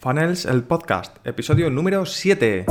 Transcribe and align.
Funnels, 0.00 0.46
el 0.46 0.62
podcast, 0.62 1.14
episodio 1.26 1.68
número 1.68 2.06
7. 2.06 2.64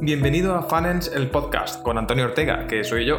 Bienvenido 0.00 0.54
a 0.54 0.62
Funnels, 0.62 1.10
el 1.12 1.28
podcast, 1.28 1.82
con 1.82 1.98
Antonio 1.98 2.26
Ortega, 2.26 2.68
que 2.68 2.84
soy 2.84 3.06
yo. 3.06 3.18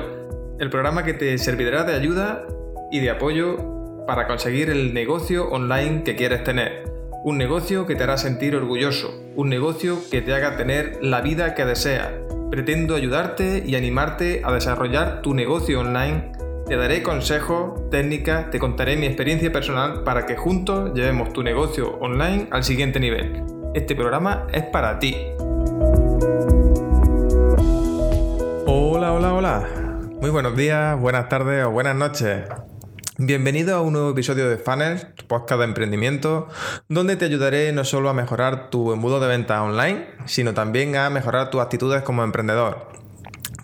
El 0.58 0.70
programa 0.70 1.04
que 1.04 1.14
te 1.14 1.38
servirá 1.38 1.84
de 1.84 1.96
ayuda 1.96 2.48
y 2.94 3.02
de 3.02 3.10
apoyo 3.10 4.06
para 4.08 4.26
conseguir 4.26 4.70
el 4.70 4.94
negocio 4.94 5.50
online 5.50 6.04
que 6.04 6.16
quieres 6.16 6.46
tener. 6.46 6.90
Un 7.26 7.38
negocio 7.38 7.86
que 7.86 7.98
te 7.98 8.04
hará 8.04 8.16
sentir 8.16 8.56
orgulloso, 8.56 9.22
un 9.36 9.50
negocio 9.50 10.00
que 10.10 10.22
te 10.22 10.34
haga 10.34 10.56
tener 10.56 11.00
la 11.02 11.20
vida 11.20 11.56
que 11.56 11.66
deseas. 11.66 12.08
Pretendo 12.50 12.96
ayudarte 12.96 13.64
y 13.66 13.76
animarte 13.76 14.44
a 14.46 14.54
desarrollar 14.54 15.22
tu 15.22 15.34
negocio 15.34 15.82
online 15.82 16.39
te 16.70 16.78
daré 16.78 17.02
consejos, 17.02 17.90
técnicas, 17.90 18.52
te 18.52 18.60
contaré 18.60 18.96
mi 18.96 19.08
experiencia 19.08 19.52
personal 19.52 20.04
para 20.04 20.28
que 20.28 20.36
juntos 20.38 20.92
llevemos 20.94 21.34
tu 21.34 21.42
negocio 21.42 21.98
online 22.00 22.48
al 22.52 22.64
siguiente 22.64 23.00
nivel. 23.00 23.44
Este 23.74 23.96
programa 23.96 24.46
es 24.54 24.66
para 24.66 25.00
ti. 25.00 25.18
Hola, 28.68 29.14
hola, 29.14 29.34
hola. 29.34 29.68
Muy 30.22 30.30
buenos 30.30 30.56
días, 30.56 31.00
buenas 31.00 31.28
tardes 31.28 31.66
o 31.66 31.72
buenas 31.72 31.96
noches. 31.96 32.44
Bienvenido 33.18 33.76
a 33.76 33.82
un 33.82 33.94
nuevo 33.94 34.12
episodio 34.12 34.48
de 34.48 34.58
Funnels, 34.58 35.08
tu 35.16 35.26
podcast 35.26 35.62
de 35.62 35.66
emprendimiento, 35.66 36.50
donde 36.88 37.16
te 37.16 37.26
ayudaré 37.26 37.72
no 37.72 37.84
solo 37.84 38.10
a 38.10 38.14
mejorar 38.14 38.70
tu 38.70 38.94
embudo 38.94 39.20
de 39.20 39.28
venta 39.28 39.64
online, 39.64 40.06
sino 40.26 40.54
también 40.54 40.96
a 40.98 41.10
mejorar 41.10 41.50
tus 41.50 41.62
actitudes 41.62 42.04
como 42.04 42.24
emprendedor. 42.24 42.99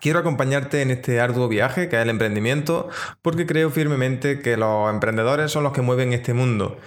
Quiero 0.06 0.20
acompañarte 0.20 0.84
en 0.84 0.92
este 0.92 1.20
arduo 1.20 1.48
viaje 1.48 1.90
que 1.90 1.96
es 1.96 2.04
el 2.04 2.12
emprendimiento 2.12 2.90
porque 3.24 3.48
creo 3.48 3.72
firmemente 3.72 4.40
que 4.40 4.56
los 4.56 4.88
emprendedores 4.94 5.52
son 5.52 5.64
los 5.64 5.74
que 5.74 5.82
mueven 5.82 6.14
este 6.14 6.36
mundo. 6.36 6.78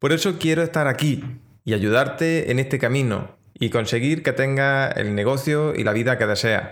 Por 0.00 0.10
eso 0.10 0.40
quiero 0.40 0.60
estar 0.64 0.88
aquí 0.88 1.22
y 1.64 1.72
ayudarte 1.72 2.50
en 2.50 2.58
este 2.58 2.80
camino 2.80 3.36
y 3.56 3.70
conseguir 3.70 4.24
que 4.24 4.32
tengas 4.32 4.96
el 4.96 5.14
negocio 5.14 5.72
y 5.72 5.84
la 5.84 5.92
vida 5.92 6.18
que 6.18 6.26
deseas. 6.26 6.64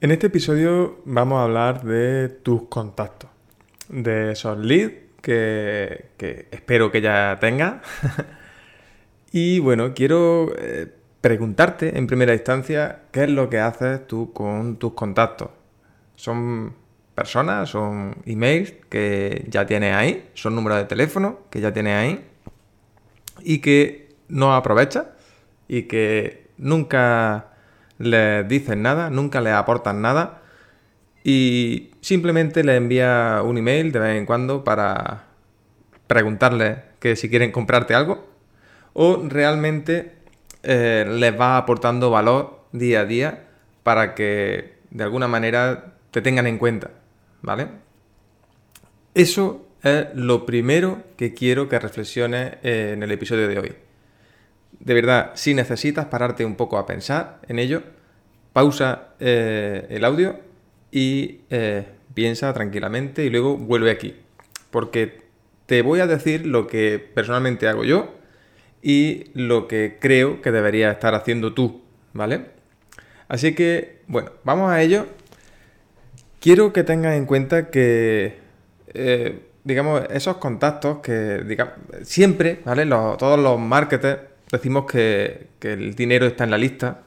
En 0.00 0.12
este 0.12 0.28
episodio 0.28 1.02
vamos 1.04 1.40
a 1.40 1.42
hablar 1.42 1.82
de 1.82 2.28
tus 2.28 2.68
contactos, 2.68 3.28
de 3.88 4.30
esos 4.30 4.56
leads 4.56 4.98
que, 5.20 6.10
espero 6.52 6.92
que 6.92 7.00
ya 7.00 7.38
tengas. 7.40 7.82
y 9.32 9.58
bueno, 9.58 9.94
quiero... 9.94 10.54
Eh, 10.56 10.99
preguntarte 11.20 11.98
en 11.98 12.06
primera 12.06 12.32
instancia 12.32 13.02
qué 13.12 13.24
es 13.24 13.30
lo 13.30 13.50
que 13.50 13.58
haces 13.58 14.06
tú 14.06 14.32
con 14.32 14.76
tus 14.76 14.94
contactos. 14.94 15.50
¿Son 16.16 16.74
personas, 17.14 17.68
son 17.68 18.16
emails 18.24 18.72
que 18.88 19.44
ya 19.48 19.66
tienes 19.66 19.94
ahí, 19.94 20.30
son 20.34 20.54
números 20.54 20.78
de 20.78 20.84
teléfono 20.84 21.40
que 21.50 21.60
ya 21.60 21.72
tienes 21.72 21.94
ahí 21.94 22.24
y 23.42 23.58
que 23.58 24.14
no 24.28 24.54
aprovechas 24.54 25.06
y 25.68 25.82
que 25.82 26.48
nunca 26.56 27.48
les 27.98 28.48
dices 28.48 28.76
nada, 28.76 29.10
nunca 29.10 29.40
les 29.40 29.52
aportas 29.52 29.94
nada 29.94 30.42
y 31.22 31.90
simplemente 32.00 32.64
les 32.64 32.78
envías 32.78 33.42
un 33.42 33.58
email 33.58 33.92
de 33.92 33.98
vez 33.98 34.16
en 34.16 34.24
cuando 34.24 34.64
para 34.64 35.26
preguntarles 36.06 36.78
que 36.98 37.16
si 37.16 37.28
quieren 37.28 37.52
comprarte 37.52 37.94
algo 37.94 38.26
o 38.94 39.22
realmente 39.28 40.19
eh, 40.62 41.06
les 41.08 41.38
va 41.38 41.56
aportando 41.56 42.10
valor 42.10 42.60
día 42.72 43.00
a 43.00 43.04
día 43.04 43.46
para 43.82 44.14
que 44.14 44.74
de 44.90 45.04
alguna 45.04 45.28
manera 45.28 45.94
te 46.10 46.20
tengan 46.20 46.46
en 46.46 46.58
cuenta, 46.58 46.90
¿vale? 47.40 47.68
Eso 49.14 49.66
es 49.82 50.06
lo 50.14 50.44
primero 50.44 51.02
que 51.16 51.32
quiero 51.32 51.68
que 51.68 51.78
reflexiones 51.78 52.54
eh, 52.62 52.92
en 52.94 53.02
el 53.02 53.10
episodio 53.10 53.48
de 53.48 53.58
hoy. 53.58 53.72
De 54.78 54.94
verdad, 54.94 55.32
si 55.34 55.54
necesitas 55.54 56.06
pararte 56.06 56.44
un 56.44 56.56
poco 56.56 56.78
a 56.78 56.86
pensar 56.86 57.40
en 57.48 57.58
ello, 57.58 57.82
pausa 58.52 59.14
eh, 59.18 59.86
el 59.90 60.04
audio 60.04 60.40
y 60.90 61.40
piensa 62.14 62.52
tranquilamente 62.52 63.24
y 63.24 63.30
luego 63.30 63.56
vuelve 63.56 63.90
aquí. 63.90 64.16
Porque 64.70 65.22
te 65.66 65.82
voy 65.82 66.00
a 66.00 66.06
decir 66.06 66.46
lo 66.46 66.66
que 66.66 66.98
personalmente 66.98 67.68
hago 67.68 67.84
yo 67.84 68.19
y 68.82 69.30
lo 69.34 69.68
que 69.68 69.98
creo 70.00 70.40
que 70.40 70.52
deberías 70.52 70.94
estar 70.94 71.14
haciendo 71.14 71.52
tú, 71.54 71.82
¿vale? 72.12 72.46
Así 73.28 73.54
que, 73.54 74.00
bueno, 74.06 74.32
vamos 74.44 74.70
a 74.72 74.82
ello. 74.82 75.06
Quiero 76.40 76.72
que 76.72 76.84
tengas 76.84 77.16
en 77.16 77.26
cuenta 77.26 77.70
que, 77.70 78.38
eh, 78.94 79.40
digamos, 79.64 80.02
esos 80.10 80.38
contactos 80.38 80.98
que, 81.00 81.42
digamos, 81.46 81.74
siempre, 82.02 82.60
¿vale? 82.64 82.86
todos 82.86 83.38
los 83.38 83.58
marketers 83.58 84.20
decimos 84.50 84.86
que, 84.86 85.48
el 85.60 85.94
dinero 85.94 86.26
está 86.26 86.44
en 86.44 86.50
la 86.50 86.58
lista, 86.58 87.02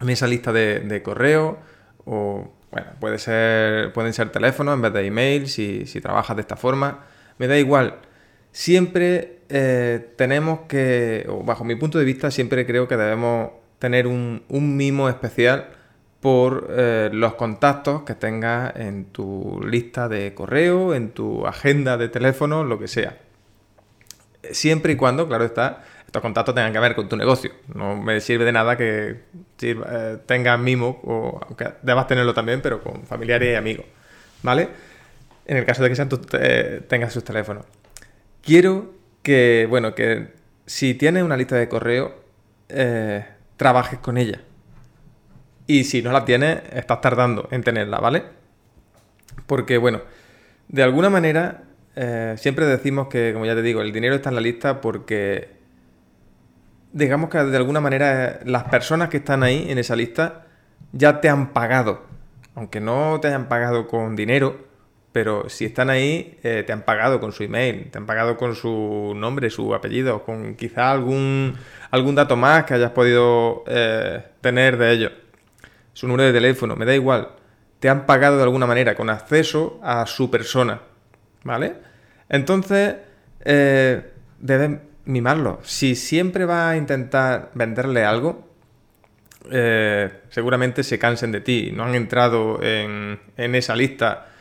en 0.00 0.10
esa 0.10 0.26
lista 0.26 0.52
de, 0.52 1.02
correo 1.02 1.58
o, 2.04 2.52
bueno, 2.70 2.88
puede 3.00 3.18
ser, 3.18 3.92
pueden 3.92 4.12
ser 4.12 4.30
teléfonos 4.30 4.74
en 4.74 4.82
vez 4.82 4.92
de 4.92 5.06
email 5.06 5.48
si, 5.48 5.86
si 5.86 6.00
trabajas 6.00 6.36
de 6.36 6.42
esta 6.42 6.56
forma. 6.56 7.04
Me 7.38 7.46
da 7.46 7.58
igual. 7.58 7.96
Siempre 8.52 9.38
eh, 9.48 10.12
tenemos 10.16 10.60
que, 10.68 11.26
bajo 11.44 11.64
mi 11.64 11.74
punto 11.74 11.98
de 11.98 12.04
vista, 12.04 12.30
siempre 12.30 12.66
creo 12.66 12.86
que 12.86 12.98
debemos 12.98 13.50
tener 13.78 14.06
un, 14.06 14.42
mimo 14.48 15.08
especial 15.08 15.70
por 16.20 16.68
eh, 16.70 17.10
los 17.12 17.34
contactos 17.34 18.02
que 18.02 18.14
tengas 18.14 18.76
en 18.76 19.06
tu 19.06 19.60
lista 19.66 20.08
de 20.08 20.34
correo, 20.34 20.94
en 20.94 21.10
tu 21.10 21.46
agenda 21.46 21.96
de 21.96 22.08
teléfono, 22.08 22.62
lo 22.62 22.78
que 22.78 22.88
sea. 22.88 23.18
Siempre 24.50 24.92
y 24.92 24.96
cuando, 24.96 25.26
claro 25.26 25.44
está, 25.44 25.84
estos 26.04 26.20
contactos 26.20 26.54
tengan 26.54 26.74
que 26.74 26.78
ver 26.78 26.94
con 26.94 27.08
tu 27.08 27.16
negocio. 27.16 27.52
No 27.74 27.96
me 27.96 28.20
sirve 28.20 28.44
de 28.44 28.52
nada 28.52 28.76
que 28.76 29.16
eh, 29.62 30.18
tengas 30.26 30.60
mimo, 30.60 31.00
o 31.04 31.40
aunque 31.46 31.72
debas 31.82 32.06
tenerlo 32.06 32.34
también, 32.34 32.60
pero 32.60 32.82
con 32.82 33.02
familiares 33.04 33.52
y 33.52 33.54
amigos. 33.54 33.86
¿Vale? 34.42 34.68
En 35.46 35.56
el 35.56 35.64
caso 35.64 35.82
de 35.82 35.88
que 35.88 35.96
sean 35.96 36.10
tengas 36.86 37.12
sus 37.12 37.24
teléfonos. 37.24 37.64
Quiero 38.42 38.92
que, 39.22 39.66
bueno, 39.70 39.94
que 39.94 40.32
si 40.66 40.94
tienes 40.94 41.22
una 41.22 41.36
lista 41.36 41.56
de 41.56 41.68
correo, 41.68 42.14
eh, 42.68 43.24
trabajes 43.56 43.98
con 44.00 44.18
ella. 44.18 44.40
Y 45.66 45.84
si 45.84 46.02
no 46.02 46.10
la 46.10 46.24
tienes, 46.24 46.60
estás 46.72 47.00
tardando 47.00 47.48
en 47.52 47.62
tenerla, 47.62 47.98
¿vale? 48.00 48.24
Porque, 49.46 49.78
bueno, 49.78 50.00
de 50.68 50.82
alguna 50.82 51.08
manera, 51.08 51.62
eh, 51.94 52.34
siempre 52.36 52.66
decimos 52.66 53.08
que, 53.08 53.32
como 53.32 53.46
ya 53.46 53.54
te 53.54 53.62
digo, 53.62 53.80
el 53.80 53.92
dinero 53.92 54.16
está 54.16 54.30
en 54.30 54.34
la 54.34 54.40
lista 54.40 54.80
porque, 54.80 55.50
digamos 56.92 57.30
que 57.30 57.38
de 57.38 57.56
alguna 57.56 57.80
manera 57.80 58.40
las 58.44 58.64
personas 58.64 59.08
que 59.08 59.18
están 59.18 59.42
ahí 59.42 59.66
en 59.70 59.78
esa 59.78 59.94
lista 59.94 60.46
ya 60.92 61.20
te 61.20 61.28
han 61.28 61.52
pagado. 61.52 62.02
Aunque 62.54 62.80
no 62.80 63.18
te 63.20 63.28
hayan 63.28 63.48
pagado 63.48 63.86
con 63.86 64.16
dinero, 64.16 64.71
pero 65.12 65.48
si 65.50 65.66
están 65.66 65.90
ahí, 65.90 66.38
eh, 66.42 66.64
te 66.66 66.72
han 66.72 66.82
pagado 66.82 67.20
con 67.20 67.32
su 67.32 67.42
email, 67.42 67.90
te 67.90 67.98
han 67.98 68.06
pagado 68.06 68.38
con 68.38 68.56
su 68.56 69.12
nombre, 69.14 69.50
su 69.50 69.74
apellido, 69.74 70.24
con 70.24 70.54
quizá 70.54 70.90
algún, 70.90 71.54
algún 71.90 72.14
dato 72.14 72.34
más 72.34 72.64
que 72.64 72.74
hayas 72.74 72.92
podido 72.92 73.62
eh, 73.66 74.24
tener 74.40 74.78
de 74.78 74.92
ellos. 74.92 75.12
Su 75.92 76.08
número 76.08 76.24
de 76.24 76.32
teléfono, 76.32 76.76
me 76.76 76.86
da 76.86 76.94
igual. 76.94 77.28
Te 77.78 77.90
han 77.90 78.06
pagado 78.06 78.38
de 78.38 78.44
alguna 78.44 78.66
manera 78.66 78.94
con 78.94 79.10
acceso 79.10 79.78
a 79.82 80.06
su 80.06 80.30
persona. 80.30 80.80
¿Vale? 81.44 81.74
Entonces, 82.30 82.94
eh, 83.44 84.12
deben 84.38 84.80
mimarlo. 85.04 85.60
Si 85.62 85.94
siempre 85.94 86.46
vas 86.46 86.72
a 86.72 86.76
intentar 86.76 87.50
venderle 87.54 88.04
algo, 88.04 88.48
seguramente 90.30 90.84
se 90.84 90.98
cansen 90.98 91.32
de 91.32 91.40
ti. 91.40 91.72
No 91.74 91.84
han 91.84 91.96
entrado 91.96 92.62
en, 92.62 93.20
en 93.36 93.54
esa 93.56 93.74
lista 93.74 94.31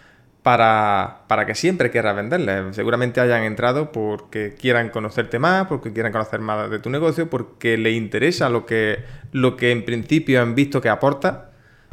para, 0.43 1.45
que 1.45 1.55
siempre 1.55 1.91
quieras 1.91 2.15
venderles. 2.15 2.75
Seguramente 2.75 3.21
hayan 3.21 3.43
entrado 3.43 3.91
porque 3.91 4.55
quieran 4.59 4.89
conocerte 4.89 5.39
más, 5.39 5.67
porque 5.67 5.93
quieran 5.93 6.11
conocer 6.11 6.39
más 6.39 6.69
de 6.69 6.79
tu 6.79 6.89
negocio, 6.89 7.29
porque 7.29 7.77
le 7.77 7.91
interesa 7.91 8.49
lo 8.49 8.65
que, 8.65 8.99
lo 9.31 9.55
que 9.55 9.71
en 9.71 9.85
principio 9.85 10.41
han 10.41 10.55
visto 10.55 10.81
que 10.81 10.89
aporta, 10.89 11.51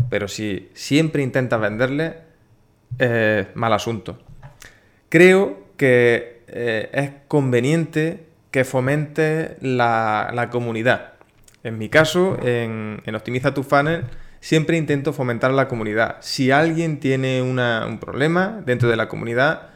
pero 0.09 0.29
si 0.29 0.71
siempre 0.75 1.23
intentas 1.23 1.61
venderle, 1.61 2.29
mal 3.55 3.73
asunto. 3.73 4.19
Creo 5.09 5.69
que 5.77 6.43
eh, 6.49 6.91
es 6.93 7.11
conveniente 7.29 8.25
que 8.50 8.65
fomente 8.65 9.56
la, 9.61 10.49
comunidad. 10.50 11.12
En 11.62 11.77
mi 11.77 11.89
caso, 11.89 12.39
en, 12.43 13.03
en 13.05 13.15
Optimiza 13.15 13.53
tu 13.53 13.62
Funnel, 13.62 14.05
siempre 14.40 14.76
intento 14.76 15.12
fomentar 15.12 15.52
la 15.52 15.69
comunidad. 15.69 16.17
Si 16.20 16.50
alguien 16.50 17.00
tiene 17.00 17.43
un 17.43 17.99
problema 17.99 18.61
dentro 18.64 18.88
de 18.88 18.96
la 18.96 19.08
comunidad, 19.08 19.69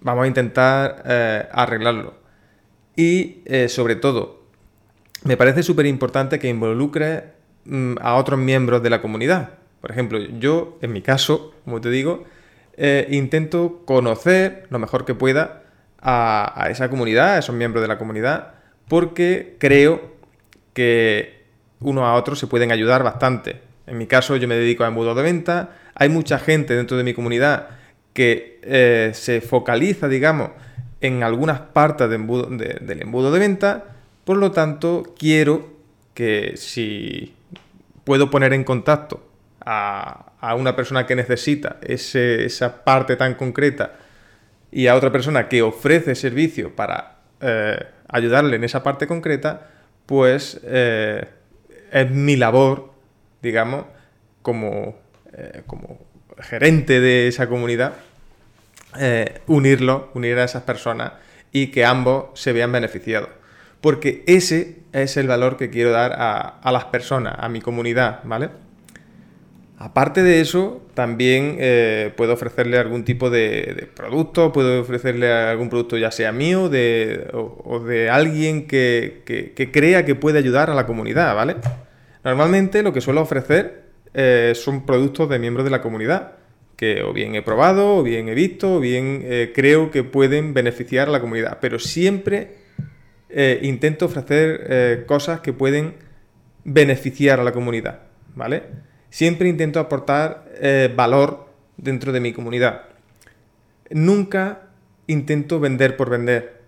vamos 0.00 0.24
a 0.24 0.26
intentar 0.28 1.02
eh, 1.06 1.48
arreglarlo. 1.52 2.14
Y 2.94 3.42
eh, 3.44 3.68
sobre 3.68 3.96
todo, 3.96 4.46
me 5.24 5.36
parece 5.36 5.62
súper 5.62 5.86
importante 5.86 6.38
que 6.38 6.48
involucre 6.48 7.32
mm, 7.64 7.96
a 8.00 8.14
otros 8.14 8.38
miembros 8.38 8.82
de 8.82 8.90
la 8.90 9.02
comunidad. 9.02 9.50
Por 9.80 9.90
ejemplo, 9.90 10.18
yo, 10.18 10.78
en 10.80 10.92
mi 10.92 11.02
caso, 11.02 11.54
como 11.64 11.80
te 11.80 11.90
digo, 11.90 12.24
eh, 12.76 13.06
intento 13.10 13.82
conocer 13.84 14.66
lo 14.70 14.78
mejor 14.78 15.04
que 15.04 15.14
pueda 15.14 15.62
a, 16.00 16.68
esa 16.70 16.88
comunidad, 16.88 17.34
a 17.34 17.38
esos 17.38 17.54
miembros 17.54 17.82
de 17.82 17.88
la 17.88 17.98
comunidad, 17.98 18.54
porque 18.88 19.56
creo 19.58 20.16
que 20.72 21.46
uno 21.80 22.06
a 22.06 22.14
otro 22.14 22.36
se 22.36 22.46
pueden 22.46 22.70
ayudar 22.70 23.02
bastante. 23.02 23.60
En 23.86 23.98
mi 23.98 24.06
caso 24.06 24.36
yo 24.36 24.48
me 24.48 24.56
dedico 24.56 24.84
a 24.84 24.88
embudos 24.88 25.16
de 25.16 25.22
venta, 25.22 25.70
hay 25.94 26.08
mucha 26.08 26.38
gente 26.38 26.74
dentro 26.74 26.96
de 26.96 27.04
mi 27.04 27.14
comunidad 27.14 27.68
que 28.12 28.60
eh, 28.62 29.10
se 29.14 29.40
focaliza, 29.40 30.08
digamos, 30.08 30.50
en 31.00 31.22
algunas 31.22 31.60
partes 31.60 32.08
del 32.08 33.02
embudo 33.02 33.30
de 33.32 33.38
venta, 33.38 33.84
por 34.24 34.38
lo 34.38 34.50
tanto 34.50 35.14
quiero 35.18 35.76
que 36.14 36.54
si 36.56 37.34
puedo 38.04 38.30
poner 38.30 38.52
en 38.54 38.64
contacto 38.64 39.22
a, 39.60 40.32
una 40.56 40.76
persona 40.76 41.06
que 41.06 41.16
necesita 41.16 41.76
esa 41.82 42.84
parte 42.84 43.16
tan 43.16 43.34
concreta 43.34 43.94
y 44.70 44.86
a 44.86 44.94
otra 44.94 45.10
persona 45.10 45.48
que 45.48 45.60
ofrece 45.62 46.14
servicio 46.14 46.74
para 46.74 47.16
eh, 47.40 47.84
ayudarle 48.08 48.56
en 48.56 48.64
esa 48.64 48.82
parte 48.82 49.06
concreta, 49.06 49.68
pues 50.06 50.60
eh, 50.64 51.26
es 51.90 52.10
mi 52.10 52.36
labor, 52.36 52.92
digamos, 53.46 53.86
como, 54.42 54.98
eh, 55.32 55.62
como 55.66 55.98
gerente 56.38 57.00
de 57.00 57.28
esa 57.28 57.48
comunidad, 57.48 57.94
unirlo, 59.46 60.10
unir 60.14 60.38
a 60.38 60.44
esas 60.44 60.62
personas 60.62 61.12
y 61.52 61.68
que 61.68 61.84
ambos 61.84 62.26
se 62.34 62.52
vean 62.52 62.72
beneficiados. 62.72 63.30
Porque 63.80 64.22
ese 64.26 64.80
es 64.92 65.16
el 65.16 65.28
valor 65.28 65.56
que 65.56 65.70
quiero 65.70 65.90
dar 65.90 66.12
a, 66.18 66.72
las 66.72 66.84
personas, 66.86 67.34
a 67.38 67.48
mi 67.48 67.60
comunidad, 67.60 68.20
¿vale? 68.24 68.50
Aparte 69.78 70.22
de 70.22 70.40
eso, 70.40 70.82
también 70.94 71.56
eh, 71.58 72.12
puedo 72.16 72.32
ofrecerle 72.32 72.78
algún 72.78 73.04
tipo 73.04 73.28
de, 73.28 73.88
producto, 73.94 74.52
puedo 74.52 74.80
ofrecerle 74.80 75.30
algún 75.32 75.68
producto 75.68 75.98
ya 75.98 76.10
sea 76.10 76.32
mío 76.32 76.70
o, 77.32 77.80
de 77.80 78.10
alguien 78.10 78.66
que, 78.66 79.22
crea 79.72 80.04
que 80.04 80.14
puede 80.14 80.38
ayudar 80.38 80.70
a 80.70 80.74
la 80.74 80.86
comunidad, 80.86 81.34
¿vale? 81.34 81.56
Normalmente 82.26 82.82
lo 82.82 82.92
que 82.92 83.00
suelo 83.00 83.22
ofrecer 83.22 83.84
eh, 84.12 84.52
son 84.54 84.84
productos 84.84 85.30
de 85.30 85.38
miembros 85.38 85.64
de 85.64 85.70
la 85.70 85.80
comunidad, 85.80 86.32
que 86.76 87.02
o 87.02 87.14
bien 87.14 87.34
he 87.34 87.40
probado, 87.40 87.96
o 87.96 88.02
bien 88.02 88.28
he 88.28 88.34
visto, 88.34 88.74
o 88.74 88.80
bien 88.80 89.22
eh, 89.24 89.52
creo 89.54 89.90
que 89.90 90.04
pueden 90.04 90.52
beneficiar 90.52 91.08
a 91.08 91.12
la 91.12 91.20
comunidad, 91.20 91.58
pero 91.60 91.78
siempre 91.78 92.66
intento 93.62 94.06
ofrecer 94.06 95.04
cosas 95.06 95.40
que 95.40 95.52
pueden 95.52 95.94
beneficiar 96.64 97.38
a 97.38 97.44
la 97.44 97.52
comunidad, 97.52 98.00
¿vale? 98.34 98.64
Siempre 99.08 99.48
intento 99.48 99.78
aportar 99.78 100.46
eh, 100.60 100.92
valor 100.94 101.48
dentro 101.76 102.12
de 102.12 102.20
mi 102.20 102.32
comunidad. 102.32 102.82
Nunca 103.90 104.62
intento 105.06 105.60
vender 105.60 105.96
por 105.96 106.10
vender, 106.10 106.60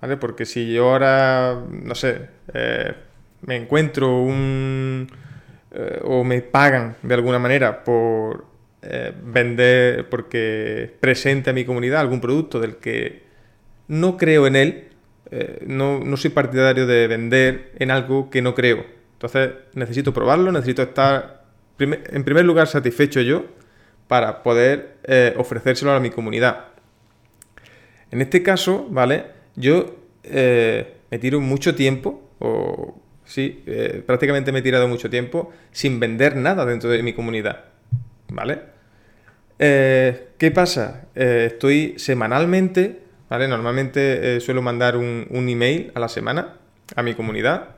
¿vale? 0.00 0.16
Porque 0.16 0.46
si 0.46 0.72
yo 0.72 0.90
ahora, 0.90 1.62
no 1.70 1.94
sé, 1.94 2.28
eh, 2.54 2.94
me 3.46 3.56
encuentro 3.56 4.22
un... 4.22 5.08
Eh, 5.72 6.00
o 6.04 6.22
me 6.24 6.40
pagan 6.40 6.96
de 7.02 7.14
alguna 7.14 7.38
manera 7.38 7.82
por 7.84 8.52
vender, 9.22 10.10
porque 10.10 10.94
presente 11.00 11.48
a 11.48 11.54
mi 11.54 11.64
comunidad 11.64 12.00
algún 12.00 12.20
producto 12.20 12.60
del 12.60 12.76
que 12.76 13.22
no 13.88 14.18
creo 14.18 14.46
en 14.46 14.56
él, 14.56 14.88
no, 15.66 16.00
no 16.00 16.18
soy 16.18 16.28
partidario 16.28 16.86
de 16.86 17.08
vender 17.08 17.72
en 17.78 17.90
algo 17.90 18.28
que 18.28 18.42
no 18.42 18.54
creo. 18.54 18.84
Entonces 19.14 19.52
necesito 19.72 20.12
probarlo, 20.12 20.52
necesito 20.52 20.82
estar 20.82 21.44
en 21.78 22.24
primer 22.24 22.44
lugar, 22.44 22.68
satisfecho 22.68 23.20
yo 23.20 23.46
para 24.06 24.42
poder 24.42 24.96
eh, 25.04 25.34
ofrecérselo 25.36 25.92
a 25.92 26.00
mi 26.00 26.10
comunidad. 26.10 26.66
En 28.10 28.20
este 28.20 28.42
caso, 28.42 28.86
¿vale? 28.90 29.26
Yo 29.56 29.96
eh, 30.22 30.98
me 31.10 31.18
tiro 31.18 31.40
mucho 31.40 31.74
tiempo, 31.74 32.30
o 32.38 33.00
sí, 33.24 33.62
eh, 33.66 34.02
prácticamente 34.06 34.52
me 34.52 34.60
he 34.60 34.62
tirado 34.62 34.88
mucho 34.88 35.10
tiempo 35.10 35.52
sin 35.72 36.00
vender 36.00 36.36
nada 36.36 36.64
dentro 36.64 36.90
de 36.90 37.02
mi 37.02 37.12
comunidad, 37.12 37.64
¿vale? 38.28 38.74
¿Qué 39.56 40.50
pasa? 40.52 41.06
estoy 41.14 41.94
semanalmente, 41.96 43.00
¿vale? 43.30 43.48
Normalmente 43.48 44.40
suelo 44.40 44.60
mandar 44.62 44.96
un, 44.96 45.26
un, 45.30 45.48
email 45.48 45.92
a 45.94 46.00
la 46.00 46.08
semana 46.08 46.56
a 46.96 47.02
mi 47.02 47.14
comunidad. 47.14 47.68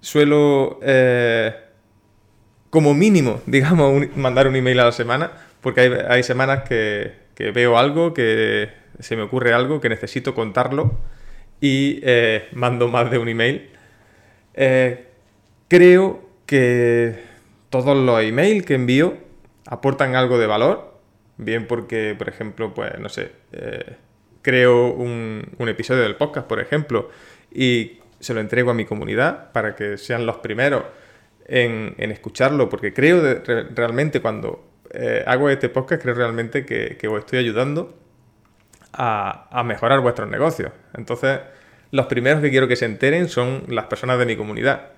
Suelo 0.00 0.78
como 2.70 2.94
mínimo, 2.94 3.42
digamos, 3.46 4.16
mandar 4.16 4.48
un 4.48 4.56
email 4.56 4.80
a 4.80 4.84
la 4.86 4.92
semana, 4.92 5.32
porque 5.60 6.04
hay, 6.08 6.22
semanas 6.22 6.62
que, 6.62 7.12
veo 7.52 7.76
algo, 7.76 8.14
que 8.14 8.70
se 8.98 9.16
me 9.16 9.22
ocurre 9.22 9.52
algo, 9.52 9.80
que 9.80 9.88
necesito 9.88 10.34
contarlo 10.34 10.98
y 11.60 12.00
eh, 12.02 12.48
mando 12.52 12.88
más 12.88 13.10
de 13.10 13.18
un 13.18 13.28
email. 13.28 13.68
Eh, 14.54 15.06
creo 15.68 16.28
que 16.46 17.22
todos 17.70 17.96
los 17.96 18.22
emails 18.22 18.64
que 18.64 18.74
envío 18.74 19.16
aportan 19.66 20.16
algo 20.16 20.38
de 20.38 20.46
valor, 20.46 20.98
bien 21.36 21.66
porque, 21.66 22.14
por 22.18 22.28
ejemplo, 22.28 22.74
pues 22.74 22.98
no 22.98 23.08
sé, 23.08 23.32
eh, 23.52 23.96
creo 24.42 24.92
un, 24.92 25.46
un 25.58 25.68
episodio 25.68 26.02
del 26.02 26.16
podcast, 26.16 26.46
por 26.46 26.60
ejemplo, 26.60 27.10
y 27.52 28.00
se 28.18 28.34
lo 28.34 28.40
entrego 28.40 28.70
a 28.70 28.74
mi 28.74 28.84
comunidad 28.84 29.52
para 29.52 29.74
que 29.74 29.96
sean 29.96 30.26
los 30.26 30.38
primeros 30.38 30.84
en, 31.50 32.10
escucharlo, 32.12 32.68
porque 32.68 32.92
creo 32.92 33.42
realmente 33.74 34.20
cuando 34.20 34.64
eh, 34.92 35.24
hago 35.26 35.50
este 35.50 35.68
podcast, 35.68 36.00
creo 36.02 36.14
realmente 36.14 36.64
que, 36.64 37.08
os 37.08 37.18
estoy 37.18 37.40
ayudando 37.40 37.98
a, 38.92 39.62
mejorar 39.64 40.00
vuestros 40.00 40.28
negocios. 40.28 40.70
Entonces, 40.94 41.40
los 41.90 42.06
primeros 42.06 42.40
que 42.40 42.50
quiero 42.50 42.68
que 42.68 42.76
se 42.76 42.84
enteren 42.84 43.28
son 43.28 43.64
las 43.68 43.86
personas 43.86 44.18
de 44.18 44.26
mi 44.26 44.36
comunidad. 44.36 44.92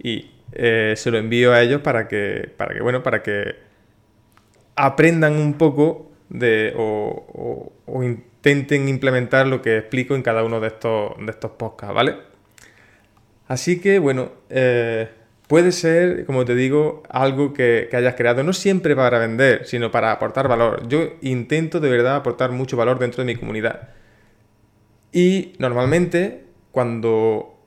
Y 0.00 0.30
eh, 0.52 0.94
se 0.96 1.10
lo 1.10 1.18
envío 1.18 1.52
a 1.52 1.60
ellos 1.60 1.80
para 1.82 2.08
que, 2.08 2.50
para 2.56 2.74
que, 2.74 2.80
bueno, 2.80 3.02
para 3.02 3.22
que 3.22 3.56
aprendan 4.76 5.34
un 5.34 5.54
poco 5.54 6.12
de, 6.28 6.72
o, 6.76 7.72
intenten 8.02 8.88
implementar 8.88 9.46
lo 9.46 9.60
que 9.60 9.78
explico 9.78 10.14
en 10.14 10.22
cada 10.22 10.44
uno 10.44 10.60
de 10.60 10.68
estos, 10.68 11.12
de 11.18 11.30
estos 11.30 11.52
podcasts, 11.52 11.94
¿vale? 11.94 12.16
Así 13.48 13.80
que, 13.80 13.98
bueno, 13.98 14.30
eh, 14.50 15.08
puede 15.48 15.72
ser, 15.72 16.24
como 16.26 16.44
te 16.44 16.54
digo, 16.54 17.02
algo 17.08 17.52
que, 17.52 17.88
hayas 17.92 18.14
creado, 18.14 18.44
no 18.44 18.52
siempre 18.52 18.94
para 18.94 19.18
vender, 19.18 19.66
sino 19.66 19.90
para 19.90 20.12
aportar 20.12 20.46
valor. 20.46 20.86
Yo 20.86 21.14
intento 21.22 21.80
de 21.80 21.90
verdad 21.90 22.16
aportar 22.16 22.52
mucho 22.52 22.76
valor 22.76 22.98
dentro 22.98 23.24
de 23.24 23.32
mi 23.32 23.36
comunidad. 23.36 23.88
Y 25.12 25.54
normalmente, 25.58 26.44
cuando 26.70 27.58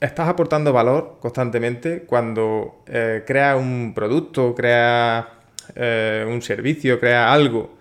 estás 0.00 0.28
aportando 0.28 0.72
valor 0.72 1.18
constantemente, 1.20 2.02
cuando 2.02 2.82
eh, 2.86 3.24
creas 3.26 3.56
un 3.56 3.92
producto, 3.94 4.54
creas 4.54 5.26
eh, 5.74 6.24
un 6.28 6.42
servicio, 6.42 6.98
creas 7.00 7.32
algo 7.32 7.76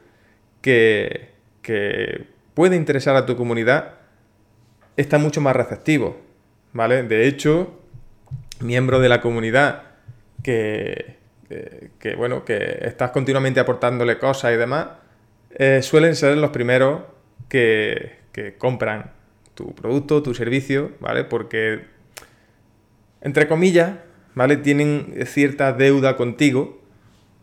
que, 0.62 1.30
que 1.62 2.28
puede 2.54 2.76
interesar 2.76 3.16
a 3.16 3.26
tu 3.26 3.36
comunidad, 3.36 3.94
está 4.96 5.18
mucho 5.18 5.42
más 5.42 5.56
receptivo. 5.56 6.28
¿Vale? 6.74 7.04
De 7.04 7.28
hecho, 7.28 7.80
miembro 8.60 9.00
de 9.00 9.10
la 9.10 9.22
comunidad 9.22 9.84
que, 10.44 11.18
que, 12.00 12.16
bueno, 12.16 12.44
que 12.46 12.80
estás 12.82 13.12
continuamente 13.12 13.60
aportándole 13.60 14.18
cosas 14.18 14.54
y 14.54 14.58
demás, 14.58 14.88
eh, 15.52 15.82
suelen 15.82 16.16
ser 16.16 16.38
los 16.38 16.52
primeros 16.52 17.02
que, 17.50 18.18
que 18.38 18.56
compran 18.56 19.14
tu 19.56 19.74
producto, 19.74 20.22
tu 20.22 20.36
servicio, 20.36 20.92
¿vale? 21.00 21.24
Porque, 21.24 21.86
entre 23.22 23.48
comillas, 23.48 23.94
¿vale? 24.36 24.58
Tienen 24.58 25.16
cierta 25.26 25.74
deuda 25.74 26.16
contigo, 26.16 26.80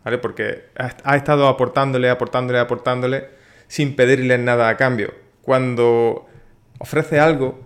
¿vale? 0.05 0.19
Porque 0.19 0.67
has, 0.77 0.95
estado 1.17 1.49
aportándole, 1.49 2.09
aportándole, 2.09 2.59
aportándole 2.59 3.25
sin 3.67 3.97
pedirles 3.97 4.39
nada 4.39 4.69
a 4.69 4.77
cambio. 4.77 5.13
Cuando 5.41 6.25
ofrece 6.79 7.19
algo 7.19 7.59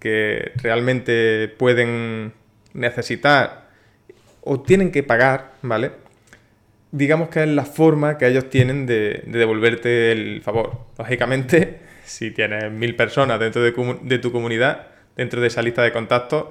que 0.00 0.50
realmente 0.56 1.46
pueden 1.56 2.32
necesitar 2.72 3.68
o 4.40 4.62
tienen 4.62 4.90
que 4.90 5.04
pagar, 5.04 5.52
¿vale? 5.62 5.92
Digamos 6.90 7.28
que 7.28 7.44
es 7.44 7.48
la 7.48 7.66
forma 7.66 8.18
que 8.18 8.26
ellos 8.26 8.50
tienen 8.50 8.84
de, 8.84 9.22
devolverte 9.28 10.10
el 10.10 10.42
favor. 10.42 10.86
Lógicamente, 10.98 11.93
si 12.04 12.30
tienes 12.30 12.70
mil 12.70 12.96
personas 12.96 13.38
dentro 13.40 13.62
de, 13.62 14.18
tu 14.18 14.32
comunidad, 14.32 14.86
dentro 15.16 15.40
de 15.40 15.48
esa 15.48 15.62
lista 15.62 15.82
de 15.82 15.92
contactos, 15.92 16.46